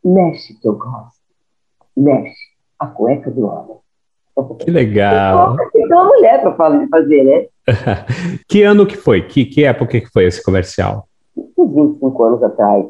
mesh 0.04 0.48
que 0.62 0.68
eu 0.68 0.74
gosto, 0.74 1.22
mesh, 1.98 2.34
a 2.80 2.88
cueca 2.88 3.32
do 3.32 3.46
homem 3.48 4.58
Que 4.60 4.70
legal. 4.70 5.56
Tem 5.72 5.86
uma 5.86 6.06
mulher 6.06 6.42
para 6.42 6.88
fazer, 6.90 7.24
né? 7.24 7.46
que 8.48 8.62
ano 8.64 8.86
que 8.86 8.96
foi? 8.96 9.24
Que, 9.24 9.46
que 9.46 9.64
época 9.64 10.00
que 10.00 10.12
foi 10.12 10.26
esse 10.26 10.44
comercial? 10.44 11.08
25 11.64 12.24
anos 12.24 12.44
atrás. 12.44 12.86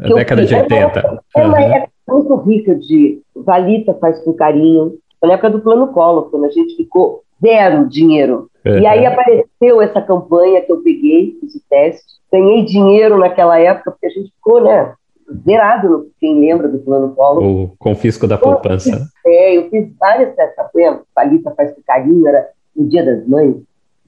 A 0.00 0.14
década 0.14 0.44
de 0.44 0.54
80. 0.54 1.22
É 1.36 1.44
uma, 1.44 1.60
é 1.60 1.88
uma 2.08 2.16
muito 2.16 2.34
rica 2.36 2.74
de 2.74 3.22
Valita 3.34 3.94
faz 3.94 4.18
com 4.24 4.32
carinho. 4.32 4.98
Na 5.22 5.34
época 5.34 5.50
do 5.50 5.60
plano 5.60 5.88
Collor, 5.88 6.30
quando 6.30 6.46
a 6.46 6.50
gente 6.50 6.76
ficou 6.76 7.22
zero 7.40 7.88
dinheiro. 7.88 8.50
Uhum. 8.64 8.78
E 8.78 8.86
aí 8.86 9.06
apareceu 9.06 9.80
essa 9.80 10.00
campanha 10.00 10.62
que 10.62 10.72
eu 10.72 10.82
peguei, 10.82 11.36
fiz 11.40 11.54
o 11.54 11.62
teste. 11.68 12.20
Ganhei 12.32 12.64
dinheiro 12.64 13.18
naquela 13.18 13.58
época, 13.58 13.90
porque 13.90 14.06
a 14.06 14.10
gente 14.10 14.30
ficou, 14.32 14.62
né? 14.62 14.94
Zerado, 15.44 16.10
quem 16.18 16.40
lembra 16.40 16.68
do 16.68 16.78
plano 16.78 17.14
Collor. 17.14 17.44
O 17.44 17.76
confisco 17.78 18.26
da 18.26 18.36
poupança. 18.36 19.06
É, 19.24 19.56
eu 19.56 19.68
fiz 19.70 19.88
várias 19.98 20.34
campanhas. 20.56 21.00
Valita 21.14 21.52
faz 21.56 21.72
com 21.72 21.82
carinho, 21.82 22.26
era 22.26 22.48
no 22.74 22.88
Dia 22.88 23.04
das 23.04 23.26
Mães. 23.26 23.56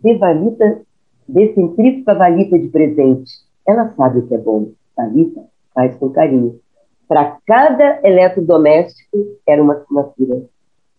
Dê 0.02 0.18
Valita, 0.18 0.80
dê 1.28 1.52
centrífuga 1.54 2.14
Valita 2.14 2.58
de 2.58 2.68
presente. 2.68 3.30
Ela 3.66 3.92
sabe 3.96 4.20
o 4.20 4.26
que 4.26 4.34
é 4.34 4.38
bom. 4.38 4.72
Valita 4.96 5.44
faz 5.74 5.94
com 5.96 6.10
carinho. 6.10 6.60
Para 7.08 7.38
cada 7.46 8.00
eletrodoméstico 8.02 9.18
era 9.46 9.62
uma 9.62 9.74
assinatura. 9.74 10.42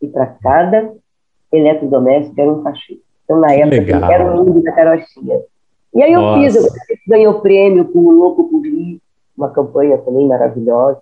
E 0.02 0.08
para 0.08 0.28
cada 0.28 0.93
eletrodoméstico 1.52 2.39
era 2.39 2.52
um 2.52 2.63
cachê. 2.63 2.99
Então, 3.23 3.39
na 3.39 3.54
época, 3.54 3.78
Legal. 3.78 4.12
era 4.12 4.32
o 4.32 4.45
mundo 4.45 4.62
da 4.62 4.71
carochinha. 4.71 5.41
E 5.93 6.02
aí 6.02 6.12
eu 6.12 6.21
Nossa. 6.21 6.41
fiz, 6.41 6.56
eu 6.56 6.69
ganhei 7.08 7.28
o 7.28 7.39
prêmio 7.39 7.86
com 7.86 7.99
o 7.99 8.12
Louco 8.12 8.49
por 8.49 8.62
uma 9.38 9.49
campanha 9.52 9.97
também 9.99 10.28
maravilhosa. 10.28 11.02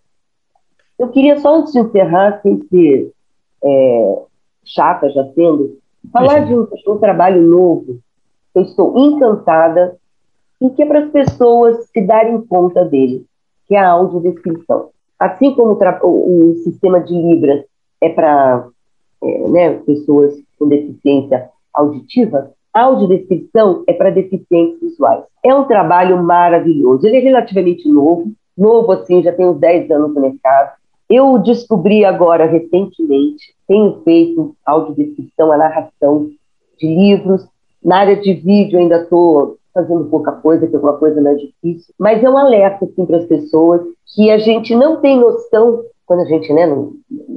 Eu 0.99 1.09
queria 1.09 1.39
só, 1.39 1.55
antes 1.55 1.73
de 1.73 1.79
encerrar, 1.79 2.41
sem 2.41 2.61
ser 2.69 3.11
é, 3.63 4.21
chata 4.63 5.09
já 5.09 5.25
sendo, 5.33 5.77
falar 6.11 6.45
de 6.45 6.53
um, 6.53 6.67
um, 6.87 6.97
trabalho 6.97 7.41
novo. 7.41 7.99
Eu 8.53 8.63
estou 8.63 8.97
encantada 8.97 9.97
e 10.61 10.69
que 10.69 10.83
é 10.83 10.85
para 10.85 11.05
as 11.05 11.11
pessoas 11.11 11.87
se 11.91 12.01
darem 12.01 12.41
conta 12.41 12.85
dele, 12.85 13.25
que 13.67 13.75
é 13.75 13.79
a 13.79 13.89
audiodescrição. 13.89 14.89
Assim 15.19 15.53
como 15.55 15.77
o, 16.03 16.55
sistema 16.63 16.99
de 16.99 17.13
Libras 17.13 17.65
é 17.99 18.09
para 18.09 18.67
é, 19.23 19.49
né, 19.49 19.73
pessoas 19.85 20.35
com 20.57 20.67
deficiência 20.67 21.49
auditiva, 21.73 22.51
a 22.73 22.83
audiodescrição 22.83 23.83
é 23.87 23.93
para 23.93 24.11
deficientes 24.11 24.79
visuais. 24.79 25.23
É 25.43 25.53
um 25.53 25.65
trabalho 25.65 26.23
maravilhoso. 26.23 27.05
Ele 27.05 27.17
é 27.17 27.19
relativamente 27.19 27.87
novo, 27.89 28.31
novo 28.57 28.91
assim, 28.91 29.21
já 29.21 29.33
tem 29.33 29.45
uns 29.45 29.59
10 29.59 29.91
anos 29.91 30.13
no 30.13 30.21
mercado. 30.21 30.71
Eu 31.09 31.37
descobri 31.39 32.05
agora, 32.05 32.45
recentemente, 32.45 33.53
tenho 33.67 34.01
feito 34.03 34.55
audiodescrição, 34.65 35.51
a 35.51 35.57
narração 35.57 36.29
de 36.79 36.87
livros. 36.87 37.45
Na 37.83 37.97
área 37.97 38.15
de 38.15 38.33
vídeo 38.33 38.79
ainda 38.79 39.03
estou 39.03 39.57
fazendo 39.73 40.05
pouca 40.05 40.31
coisa, 40.31 40.67
que 40.67 40.75
alguma 40.75 40.97
coisa 40.97 41.21
mais 41.21 41.39
difícil. 41.39 41.93
Mas 41.99 42.23
é 42.23 42.29
um 42.29 42.37
alerta 42.37 42.85
assim, 42.85 43.05
para 43.05 43.17
as 43.17 43.25
pessoas 43.25 43.81
que 44.13 44.29
a 44.29 44.37
gente 44.37 44.75
não 44.75 44.99
tem 44.99 45.19
noção 45.19 45.83
quando 46.05 46.23
a 46.23 46.25
gente 46.25 46.51
né, 46.51 46.65
não, 46.67 46.91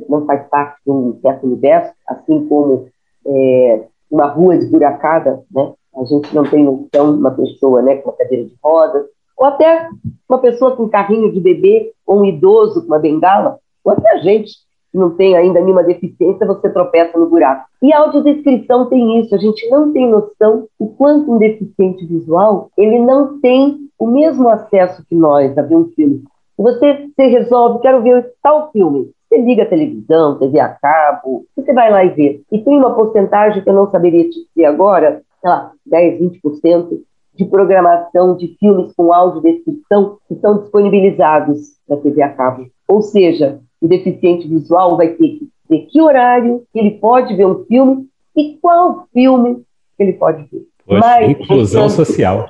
não 0.08 0.26
faz 0.26 0.48
parte 0.48 0.80
de 0.84 0.90
um 0.90 1.16
certo 1.22 1.46
universo, 1.46 1.92
assim 2.08 2.44
como 2.48 2.88
é, 3.24 3.84
uma 4.10 4.26
rua 4.26 4.56
esburacada, 4.56 5.44
né, 5.52 5.72
a 5.96 6.04
gente 6.04 6.34
não 6.34 6.42
tem 6.42 6.64
noção 6.64 7.14
uma 7.14 7.30
pessoa 7.30 7.80
né, 7.82 7.96
com 7.96 8.10
uma 8.10 8.16
cadeira 8.16 8.44
de 8.44 8.54
rodas, 8.60 9.06
ou 9.36 9.46
até 9.46 9.88
uma 10.28 10.38
pessoa 10.38 10.74
com 10.74 10.84
um 10.84 10.88
carrinho 10.88 11.32
de 11.32 11.40
bebê, 11.40 11.92
ou 12.04 12.20
um 12.20 12.24
idoso 12.24 12.80
com 12.80 12.88
uma 12.88 12.98
bengala, 12.98 13.58
ou 13.84 13.92
até 13.92 14.10
a 14.10 14.18
gente 14.18 14.52
não 14.96 15.10
tem 15.10 15.36
ainda 15.36 15.60
nenhuma 15.60 15.82
deficiência, 15.82 16.46
você 16.46 16.68
tropeça 16.70 17.18
no 17.18 17.28
buraco. 17.28 17.66
E 17.82 17.92
a 17.92 17.98
audiodescrição 18.00 18.86
tem 18.86 19.20
isso, 19.20 19.34
a 19.34 19.38
gente 19.38 19.68
não 19.68 19.92
tem 19.92 20.08
noção 20.08 20.66
o 20.78 20.88
quanto 20.88 21.32
um 21.32 21.38
deficiente 21.38 22.06
visual, 22.06 22.70
ele 22.76 22.98
não 23.00 23.40
tem 23.40 23.88
o 23.98 24.06
mesmo 24.06 24.48
acesso 24.48 25.04
que 25.08 25.14
nós 25.14 25.56
a 25.56 25.62
ver 25.62 25.76
um 25.76 25.88
filme. 25.88 26.22
Você 26.56 27.08
se 27.16 27.26
resolve, 27.26 27.80
quero 27.80 28.02
ver 28.02 28.32
tal 28.42 28.70
filme. 28.70 29.10
Você 29.28 29.40
liga 29.40 29.64
a 29.64 29.68
televisão, 29.68 30.38
TV 30.38 30.60
a 30.60 30.68
cabo, 30.68 31.44
você 31.56 31.72
vai 31.72 31.90
lá 31.90 32.04
e 32.04 32.10
vê. 32.10 32.40
E 32.52 32.58
tem 32.58 32.78
uma 32.78 32.94
porcentagem 32.94 33.62
que 33.62 33.68
eu 33.68 33.74
não 33.74 33.90
saberia 33.90 34.30
te 34.30 34.46
dizer 34.46 34.66
agora, 34.66 35.22
sei 35.40 35.50
lá, 35.50 35.72
10, 35.86 36.20
20% 36.20 37.00
de 37.34 37.44
programação 37.44 38.36
de 38.36 38.56
filmes 38.58 38.92
com 38.94 39.12
audiodescrição 39.12 40.18
que 40.28 40.36
são 40.36 40.58
disponibilizados 40.58 41.74
na 41.88 41.96
TV 41.96 42.22
a 42.22 42.28
cabo. 42.28 42.66
Ou 42.86 43.02
seja, 43.02 43.58
o 43.84 43.88
deficiente 43.88 44.48
visual 44.48 44.96
vai 44.96 45.08
ter 45.08 45.28
que 45.28 45.48
ver 45.68 45.80
que 45.90 46.00
horário 46.00 46.64
ele 46.74 46.92
pode 46.92 47.36
ver 47.36 47.46
um 47.46 47.66
filme 47.66 48.08
e 48.34 48.56
qual 48.56 49.06
filme 49.12 49.62
ele 49.98 50.14
pode 50.14 50.42
ver. 50.44 50.66
Poxa, 50.86 51.00
mas, 51.00 51.30
inclusão 51.30 51.90
social. 51.90 52.48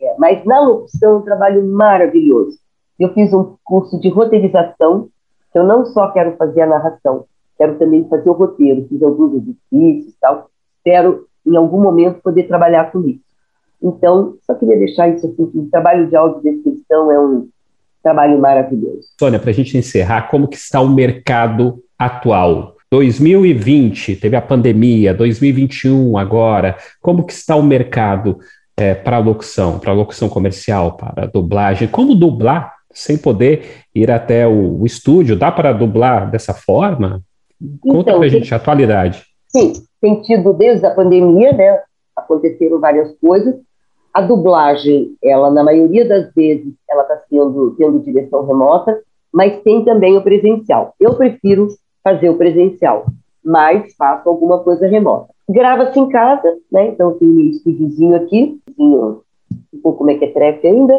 É, 0.00 0.14
mas 0.16 0.44
na 0.44 0.60
opção 0.62 1.10
é 1.10 1.16
um 1.16 1.22
trabalho 1.22 1.66
maravilhoso. 1.66 2.56
Eu 3.00 3.12
fiz 3.14 3.32
um 3.32 3.56
curso 3.64 4.00
de 4.00 4.08
roteirização, 4.10 5.08
que 5.52 5.58
eu 5.58 5.64
não 5.64 5.86
só 5.86 6.12
quero 6.12 6.36
fazer 6.36 6.60
a 6.60 6.66
narração, 6.68 7.24
quero 7.58 7.76
também 7.76 8.08
fazer 8.08 8.30
o 8.30 8.34
roteiro, 8.34 8.86
fiz 8.88 9.02
alguns 9.02 9.34
exercícios 9.34 10.14
e 10.14 10.20
tal. 10.20 10.50
Espero, 10.76 11.26
em 11.44 11.56
algum 11.56 11.80
momento, 11.80 12.22
poder 12.22 12.44
trabalhar 12.44 12.92
com 12.92 13.00
isso. 13.08 13.24
Então, 13.82 14.36
só 14.46 14.54
queria 14.54 14.78
deixar 14.78 15.08
isso 15.08 15.26
assim, 15.26 15.46
que 15.46 15.58
o 15.58 15.68
trabalho 15.68 16.08
de 16.08 16.14
audiodescrição 16.14 17.10
é 17.10 17.18
um 17.18 17.48
trabalho 18.02 18.38
maravilhoso. 18.38 19.08
Sônia, 19.18 19.38
para 19.38 19.50
a 19.50 19.54
gente 19.54 19.76
encerrar, 19.76 20.28
como 20.28 20.48
que 20.48 20.56
está 20.56 20.80
o 20.80 20.88
mercado 20.88 21.82
atual? 21.98 22.76
2020, 22.90 24.16
teve 24.16 24.34
a 24.34 24.42
pandemia, 24.42 25.14
2021 25.14 26.18
agora, 26.18 26.76
como 27.00 27.24
que 27.24 27.32
está 27.32 27.54
o 27.54 27.62
mercado 27.62 28.38
é, 28.76 28.94
para 28.94 29.18
locução, 29.18 29.78
para 29.78 29.92
locução 29.92 30.28
comercial, 30.28 30.96
para 30.96 31.26
dublagem? 31.26 31.86
Como 31.86 32.14
dublar 32.14 32.74
sem 32.92 33.16
poder 33.16 33.84
ir 33.94 34.10
até 34.10 34.46
o, 34.46 34.80
o 34.80 34.86
estúdio? 34.86 35.36
Dá 35.36 35.52
para 35.52 35.72
dublar 35.72 36.30
dessa 36.30 36.52
forma? 36.52 37.22
Conta 37.80 38.10
então, 38.10 38.18
para 38.18 38.26
a 38.26 38.28
gente 38.28 38.52
a 38.52 38.56
atualidade. 38.56 39.24
Sim, 39.48 39.72
tem 40.00 40.22
tido 40.22 40.52
desde 40.52 40.86
a 40.86 40.94
pandemia, 40.94 41.52
né? 41.52 41.80
Aconteceram 42.16 42.80
várias 42.80 43.12
coisas. 43.20 43.54
A 44.12 44.20
dublagem, 44.20 45.16
ela 45.22 45.50
na 45.50 45.62
maioria 45.62 46.06
das 46.06 46.32
vezes, 46.34 46.74
ela 46.88 47.02
está 47.02 47.22
sendo 47.28 47.74
tendo 47.78 48.00
direção 48.00 48.44
remota, 48.44 49.00
mas 49.32 49.62
tem 49.62 49.84
também 49.84 50.16
o 50.16 50.22
presencial. 50.22 50.94
Eu 50.98 51.14
prefiro 51.14 51.68
fazer 52.02 52.28
o 52.28 52.36
presencial, 52.36 53.06
mas 53.44 53.94
faço 53.94 54.28
alguma 54.28 54.58
coisa 54.60 54.86
remota. 54.86 55.32
Grava-se 55.48 55.98
em 55.98 56.08
casa, 56.08 56.56
né? 56.70 56.88
Então 56.88 57.18
tem 57.18 57.28
meu 57.28 57.46
estúdiozinho 57.46 58.16
aqui, 58.16 58.60
um 58.78 59.20
pouco 59.82 60.04
mequetrefe 60.04 60.66
ainda, 60.66 60.94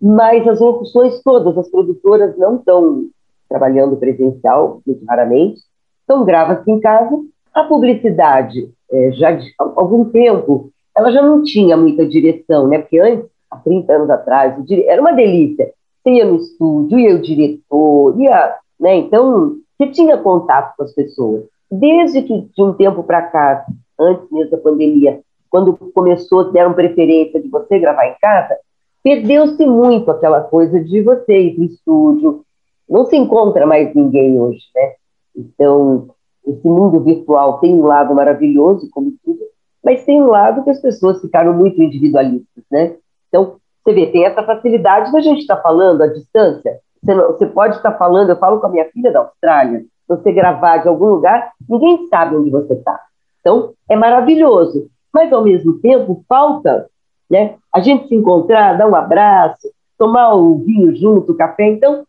mas 0.00 0.46
as 0.46 0.60
locuções 0.60 1.22
todas, 1.22 1.56
as 1.56 1.68
produtoras 1.70 2.36
não 2.36 2.56
estão 2.56 3.04
trabalhando 3.48 3.96
presencial, 3.96 4.80
muito 4.86 5.04
raramente, 5.06 5.60
então 6.04 6.24
grava-se 6.24 6.70
em 6.70 6.80
casa. 6.80 7.16
A 7.54 7.64
publicidade, 7.64 8.70
é, 8.90 9.12
já 9.12 9.32
de 9.32 9.52
algum 9.58 10.04
tempo, 10.06 10.70
ela 10.98 11.10
já 11.10 11.22
não 11.22 11.42
tinha 11.42 11.76
muita 11.76 12.06
direção, 12.06 12.68
né? 12.68 12.78
Porque 12.78 12.98
antes, 12.98 13.26
há 13.50 13.56
30 13.56 13.92
anos 13.92 14.10
atrás, 14.10 14.54
era 14.86 15.00
uma 15.00 15.12
delícia. 15.12 15.72
Você 16.02 16.10
ia 16.10 16.24
no 16.24 16.36
estúdio, 16.36 16.98
ia 16.98 17.14
o 17.14 17.22
diretor, 17.22 18.20
ia, 18.20 18.54
né? 18.78 18.96
Então, 18.96 19.56
você 19.78 19.90
tinha 19.90 20.18
contato 20.18 20.74
com 20.76 20.82
as 20.82 20.92
pessoas. 20.92 21.44
Desde 21.70 22.22
que, 22.22 22.48
de 22.54 22.62
um 22.62 22.72
tempo 22.72 23.02
para 23.02 23.22
cá, 23.22 23.64
antes 23.98 24.30
mesmo 24.30 24.50
da 24.50 24.58
pandemia, 24.58 25.20
quando 25.50 25.76
começou, 25.94 26.52
deram 26.52 26.74
preferência 26.74 27.40
de 27.40 27.48
você 27.48 27.78
gravar 27.78 28.06
em 28.06 28.14
casa, 28.20 28.56
Perdeu-se 29.02 29.64
muito 29.64 30.10
aquela 30.10 30.42
coisa 30.42 30.80
de 30.80 31.00
vocês 31.02 31.56
no 31.56 31.64
estúdio. 31.64 32.44
Não 32.88 33.06
se 33.06 33.16
encontra 33.16 33.66
mais 33.66 33.94
ninguém 33.94 34.38
hoje, 34.38 34.60
né? 34.74 34.94
Então, 35.36 36.10
esse 36.46 36.66
mundo 36.66 37.00
virtual 37.00 37.58
tem 37.58 37.74
um 37.74 37.86
lado 37.86 38.14
maravilhoso, 38.14 38.88
como 38.90 39.12
tudo, 39.24 39.37
mas 39.84 40.04
tem 40.04 40.20
um 40.20 40.28
lado 40.28 40.64
que 40.64 40.70
as 40.70 40.80
pessoas 40.80 41.20
ficaram 41.20 41.52
muito 41.52 41.82
individualistas, 41.82 42.64
né? 42.70 42.96
Então, 43.28 43.56
você 43.84 43.94
vê, 43.94 44.06
tem 44.06 44.24
essa 44.24 44.42
facilidade 44.42 45.12
da 45.12 45.20
gente 45.20 45.40
estar 45.40 45.56
tá 45.56 45.62
falando 45.62 46.02
à 46.02 46.06
distância. 46.06 46.78
Você, 47.02 47.14
não, 47.14 47.26
você 47.28 47.46
pode 47.46 47.76
estar 47.76 47.92
tá 47.92 47.98
falando, 47.98 48.30
eu 48.30 48.38
falo 48.38 48.60
com 48.60 48.66
a 48.66 48.70
minha 48.70 48.90
filha 48.90 49.12
da 49.12 49.20
Austrália, 49.20 49.84
você 50.06 50.32
gravar 50.32 50.78
de 50.78 50.88
algum 50.88 51.06
lugar, 51.06 51.52
ninguém 51.68 52.08
sabe 52.08 52.36
onde 52.36 52.50
você 52.50 52.74
está. 52.74 52.98
Então, 53.40 53.72
é 53.88 53.96
maravilhoso. 53.96 54.88
Mas, 55.12 55.32
ao 55.32 55.42
mesmo 55.42 55.78
tempo, 55.80 56.24
falta 56.28 56.86
né? 57.30 57.56
A 57.74 57.80
gente 57.80 58.08
se 58.08 58.14
encontrar, 58.14 58.76
dar 58.76 58.88
um 58.88 58.94
abraço, 58.94 59.68
tomar 59.98 60.34
o 60.34 60.58
vinho 60.58 60.94
junto, 60.96 61.34
café. 61.34 61.68
Então, 61.68 62.04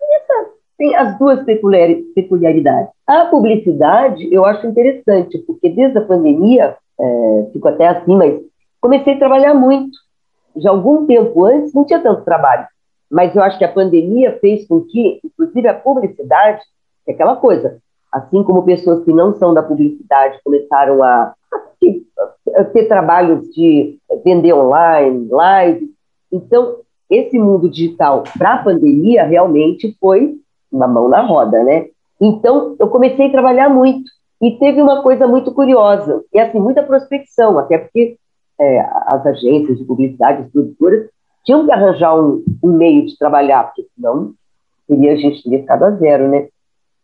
essa, 0.00 0.50
tem 0.76 0.96
as 0.96 1.16
duas 1.18 1.44
peculiaridades. 1.44 2.90
A 3.06 3.26
publicidade 3.26 4.32
eu 4.32 4.44
acho 4.44 4.66
interessante, 4.66 5.38
porque 5.38 5.68
desde 5.68 5.98
a 5.98 6.04
pandemia, 6.04 6.76
é, 7.00 7.50
fico 7.52 7.68
até 7.68 7.88
assim, 7.88 8.16
mas 8.16 8.40
comecei 8.80 9.14
a 9.14 9.18
trabalhar 9.18 9.54
muito. 9.54 9.96
Já 10.56 10.70
algum 10.70 11.06
tempo 11.06 11.44
antes 11.44 11.74
não 11.74 11.84
tinha 11.84 12.00
tanto 12.00 12.24
trabalho, 12.24 12.66
mas 13.10 13.34
eu 13.34 13.42
acho 13.42 13.58
que 13.58 13.64
a 13.64 13.72
pandemia 13.72 14.38
fez 14.40 14.66
com 14.66 14.80
que, 14.82 15.20
inclusive, 15.24 15.68
a 15.68 15.74
publicidade, 15.74 16.62
é 17.06 17.12
aquela 17.12 17.36
coisa, 17.36 17.78
assim 18.12 18.42
como 18.44 18.62
pessoas 18.62 19.04
que 19.04 19.12
não 19.12 19.34
são 19.34 19.52
da 19.52 19.62
publicidade 19.62 20.38
começaram 20.44 21.02
a, 21.02 21.34
a 22.56 22.64
ter 22.64 22.86
trabalhos 22.86 23.48
de 23.50 23.98
vender 24.24 24.52
online, 24.52 25.28
live. 25.28 25.90
Então, 26.32 26.76
esse 27.10 27.38
mundo 27.38 27.68
digital 27.68 28.24
para 28.38 28.54
a 28.54 28.62
pandemia 28.62 29.24
realmente 29.24 29.96
foi 30.00 30.36
uma 30.70 30.88
mão 30.88 31.08
na 31.08 31.20
roda, 31.20 31.62
né? 31.62 31.86
Então, 32.20 32.76
eu 32.78 32.88
comecei 32.88 33.26
a 33.26 33.32
trabalhar 33.32 33.68
muito. 33.68 34.10
E 34.44 34.58
teve 34.58 34.82
uma 34.82 35.02
coisa 35.02 35.26
muito 35.26 35.54
curiosa, 35.54 36.22
e 36.30 36.38
assim, 36.38 36.58
muita 36.58 36.82
prospecção, 36.82 37.58
até 37.58 37.78
porque 37.78 38.18
é, 38.60 38.80
as 39.06 39.24
agências 39.24 39.78
de 39.78 39.84
publicidade, 39.86 40.42
as 40.42 40.50
produtoras, 40.50 41.08
tinham 41.42 41.64
que 41.64 41.72
arranjar 41.72 42.14
um, 42.14 42.44
um, 42.62 42.72
meio 42.72 43.06
de 43.06 43.16
trabalhar, 43.16 43.64
porque 43.64 43.86
senão 43.96 44.34
seria, 44.86 45.14
a 45.14 45.16
gente 45.16 45.42
teria 45.42 45.60
ficado 45.60 45.84
a 45.84 45.92
zero, 45.92 46.28
né? 46.28 46.48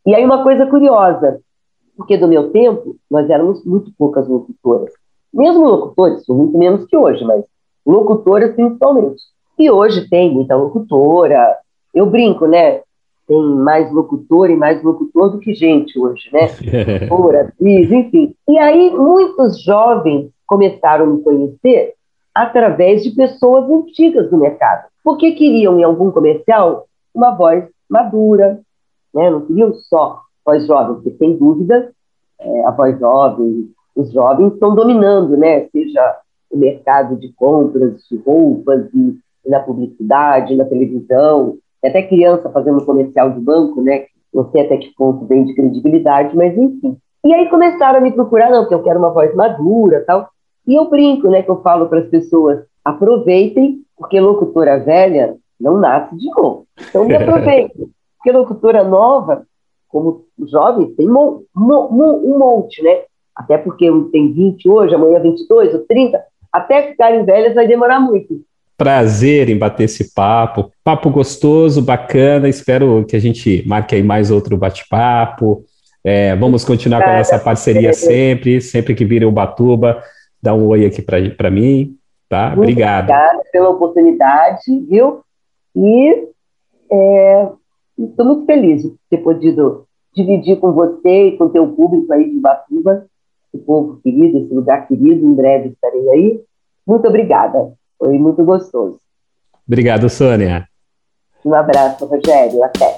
E 0.04 0.14
aí 0.14 0.22
uma 0.22 0.42
coisa 0.42 0.66
curiosa, 0.66 1.40
porque 1.96 2.18
do 2.18 2.28
meu 2.28 2.50
tempo, 2.50 2.96
nós 3.10 3.30
éramos 3.30 3.64
muito 3.64 3.90
poucas 3.96 4.28
locutoras. 4.28 4.92
Mesmo 5.32 5.64
locutores, 5.64 6.22
muito 6.28 6.58
menos 6.58 6.84
que 6.84 6.94
hoje, 6.94 7.24
mas 7.24 7.42
locutoras 7.86 8.54
principalmente. 8.54 9.22
E 9.58 9.70
hoje 9.70 10.06
tem 10.10 10.30
muita 10.30 10.54
locutora. 10.54 11.56
Eu 11.94 12.04
brinco, 12.04 12.46
né? 12.46 12.82
Tem 13.30 13.40
mais 13.40 13.92
locutor 13.92 14.50
e 14.50 14.56
mais 14.56 14.82
locutor 14.82 15.30
do 15.30 15.38
que 15.38 15.54
gente 15.54 15.96
hoje, 15.96 16.28
né? 16.32 16.48
Locutora, 17.08 17.42
atriz, 17.42 17.88
enfim. 17.92 18.34
E 18.48 18.58
aí 18.58 18.90
muitos 18.90 19.62
jovens 19.62 20.32
começaram 20.44 21.04
a 21.04 21.08
me 21.10 21.22
conhecer 21.22 21.94
através 22.34 23.04
de 23.04 23.12
pessoas 23.12 23.70
antigas 23.70 24.28
do 24.28 24.36
mercado, 24.36 24.88
porque 25.04 25.30
queriam 25.30 25.78
em 25.78 25.84
algum 25.84 26.10
comercial 26.10 26.88
uma 27.14 27.30
voz 27.30 27.68
madura, 27.88 28.60
né? 29.14 29.30
não 29.30 29.42
queriam 29.42 29.74
só 29.74 30.22
voz 30.44 30.66
jovem, 30.66 30.96
porque 30.96 31.12
sem 31.16 31.36
dúvida 31.36 31.92
é, 32.40 32.64
a 32.64 32.72
voz 32.72 32.98
jovem, 32.98 33.70
os 33.94 34.10
jovens 34.12 34.54
estão 34.54 34.74
dominando, 34.74 35.36
né? 35.36 35.68
seja 35.68 36.18
o 36.50 36.58
mercado 36.58 37.14
de 37.14 37.32
compras 37.34 38.02
de 38.10 38.16
roupas 38.16 38.88
na 39.46 39.60
publicidade, 39.60 40.56
na 40.56 40.64
televisão, 40.64 41.58
até 41.88 42.02
criança 42.02 42.50
fazendo 42.50 42.84
comercial 42.84 43.30
de 43.30 43.40
banco, 43.40 43.80
né? 43.82 44.06
Não 44.32 44.50
sei 44.50 44.62
até 44.62 44.76
que 44.76 44.94
ponto 44.94 45.26
vem 45.26 45.44
de 45.44 45.54
credibilidade, 45.54 46.36
mas 46.36 46.56
enfim. 46.56 46.96
E 47.24 47.34
aí 47.34 47.48
começaram 47.48 47.98
a 47.98 48.02
me 48.02 48.12
procurar, 48.12 48.50
não, 48.50 48.60
porque 48.60 48.74
eu 48.74 48.82
quero 48.82 48.98
uma 48.98 49.10
voz 49.10 49.34
madura 49.34 50.04
tal. 50.06 50.28
E 50.66 50.74
eu 50.74 50.88
brinco, 50.88 51.28
né, 51.28 51.42
que 51.42 51.50
eu 51.50 51.60
falo 51.62 51.88
para 51.88 52.00
as 52.00 52.08
pessoas, 52.08 52.64
aproveitem, 52.84 53.82
porque 53.96 54.20
locutora 54.20 54.78
velha 54.78 55.36
não 55.60 55.78
nasce 55.78 56.16
de 56.16 56.26
novo. 56.30 56.66
Então 56.80 57.04
me 57.04 57.16
aproveitem, 57.16 57.90
porque 58.16 58.32
locutora 58.32 58.84
nova, 58.84 59.44
como 59.88 60.24
jovens, 60.46 60.94
tem 60.96 61.10
um, 61.10 61.42
um, 61.56 62.32
um 62.34 62.38
monte, 62.38 62.82
né? 62.82 63.02
Até 63.34 63.58
porque 63.58 63.90
um 63.90 64.10
tem 64.10 64.32
20 64.32 64.68
hoje, 64.68 64.94
amanhã 64.94 65.20
22 65.20 65.74
ou 65.74 65.80
30, 65.86 66.22
até 66.52 66.88
ficarem 66.88 67.24
velhas 67.24 67.54
vai 67.54 67.66
demorar 67.66 68.00
muito. 68.00 68.42
Prazer 68.80 69.50
em 69.50 69.58
bater 69.58 69.84
esse 69.84 70.14
papo. 70.14 70.72
Papo 70.82 71.10
gostoso, 71.10 71.82
bacana. 71.82 72.48
Espero 72.48 73.04
que 73.04 73.14
a 73.14 73.20
gente 73.20 73.62
marque 73.68 73.94
aí 73.94 74.02
mais 74.02 74.30
outro 74.30 74.56
bate-papo. 74.56 75.62
É, 76.02 76.34
vamos 76.34 76.64
continuar 76.64 77.04
com 77.04 77.10
a 77.10 77.18
nossa 77.18 77.38
parceria 77.38 77.92
sempre, 77.92 78.58
sempre 78.58 78.94
que 78.94 79.04
vir 79.04 79.22
o 79.22 79.30
Batuba 79.30 80.02
dá 80.42 80.54
um 80.54 80.66
oi 80.68 80.86
aqui 80.86 81.02
para 81.02 81.50
mim, 81.50 81.94
tá? 82.26 82.48
Muito 82.48 82.60
Obrigado. 82.60 83.10
Obrigada 83.10 83.42
pela 83.52 83.68
oportunidade, 83.68 84.62
viu? 84.88 85.20
E 85.76 86.28
estou 87.98 88.24
é, 88.24 88.28
muito 88.28 88.46
feliz 88.46 88.82
de 88.82 88.94
ter 89.10 89.18
podido 89.18 89.84
dividir 90.14 90.58
com 90.58 90.72
você 90.72 91.28
e 91.28 91.36
com 91.36 91.44
o 91.44 91.50
teu 91.50 91.66
público 91.68 92.10
aí 92.12 92.30
de 92.30 92.40
Batuba, 92.40 93.06
esse 93.52 93.62
povo 93.62 94.00
querido, 94.02 94.38
esse 94.38 94.54
lugar 94.54 94.88
querido, 94.88 95.26
em 95.26 95.34
breve 95.34 95.68
estarei 95.68 96.08
aí. 96.08 96.40
Muito 96.86 97.06
obrigada, 97.06 97.72
foi 98.00 98.18
muito 98.18 98.42
gostoso. 98.42 98.98
Obrigado, 99.68 100.08
Sônia. 100.08 100.66
Um 101.44 101.54
abraço, 101.54 102.06
Rogério, 102.06 102.64
até. 102.64 102.96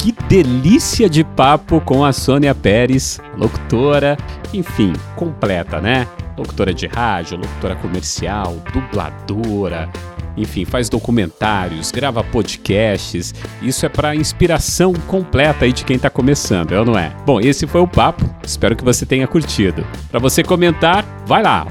Que 0.00 0.12
delícia 0.28 1.08
de 1.10 1.22
papo 1.22 1.80
com 1.82 2.02
a 2.02 2.12
Sônia 2.12 2.54
Pérez, 2.54 3.20
locutora, 3.36 4.16
enfim, 4.52 4.94
completa, 5.14 5.78
né? 5.78 6.08
Locutora 6.38 6.72
de 6.72 6.86
rádio, 6.86 7.36
locutora 7.36 7.76
comercial, 7.76 8.56
dubladora, 8.72 9.90
enfim, 10.36 10.64
faz 10.64 10.88
documentários, 10.88 11.90
grava 11.90 12.22
podcasts. 12.22 13.34
Isso 13.62 13.84
é 13.84 13.88
para 13.88 14.14
inspiração 14.14 14.92
completa 15.06 15.64
aí 15.64 15.72
de 15.72 15.84
quem 15.84 15.96
está 15.96 16.10
começando, 16.10 16.72
é 16.72 16.78
ou 16.78 16.84
não 16.84 16.98
é? 16.98 17.14
Bom, 17.26 17.40
esse 17.40 17.66
foi 17.66 17.80
o 17.80 17.88
papo. 17.88 18.28
Espero 18.44 18.76
que 18.76 18.84
você 18.84 19.04
tenha 19.04 19.26
curtido. 19.26 19.86
Para 20.10 20.20
você 20.20 20.42
comentar, 20.42 21.04
vai 21.26 21.42
lá, 21.42 21.66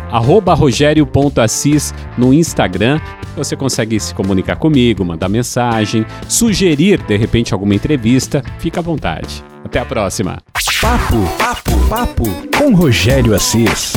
rogério.assis 0.56 1.94
no 2.18 2.34
Instagram 2.34 3.00
você 3.36 3.56
consegue 3.56 4.00
se 4.00 4.14
comunicar 4.14 4.58
comigo, 4.58 5.06
mandar 5.06 5.30
mensagem, 5.30 6.06
sugerir 6.28 7.02
de 7.04 7.16
repente 7.16 7.54
alguma 7.54 7.74
entrevista. 7.74 8.44
Fica 8.60 8.80
à 8.80 8.84
vontade. 8.84 9.44
Até 9.64 9.80
a 9.80 9.86
próxima. 9.86 10.42
Papo, 10.82 11.18
papo, 11.38 11.88
papo 11.88 12.26
com 12.58 12.74
Rogério 12.74 13.34
Assis. 13.34 13.94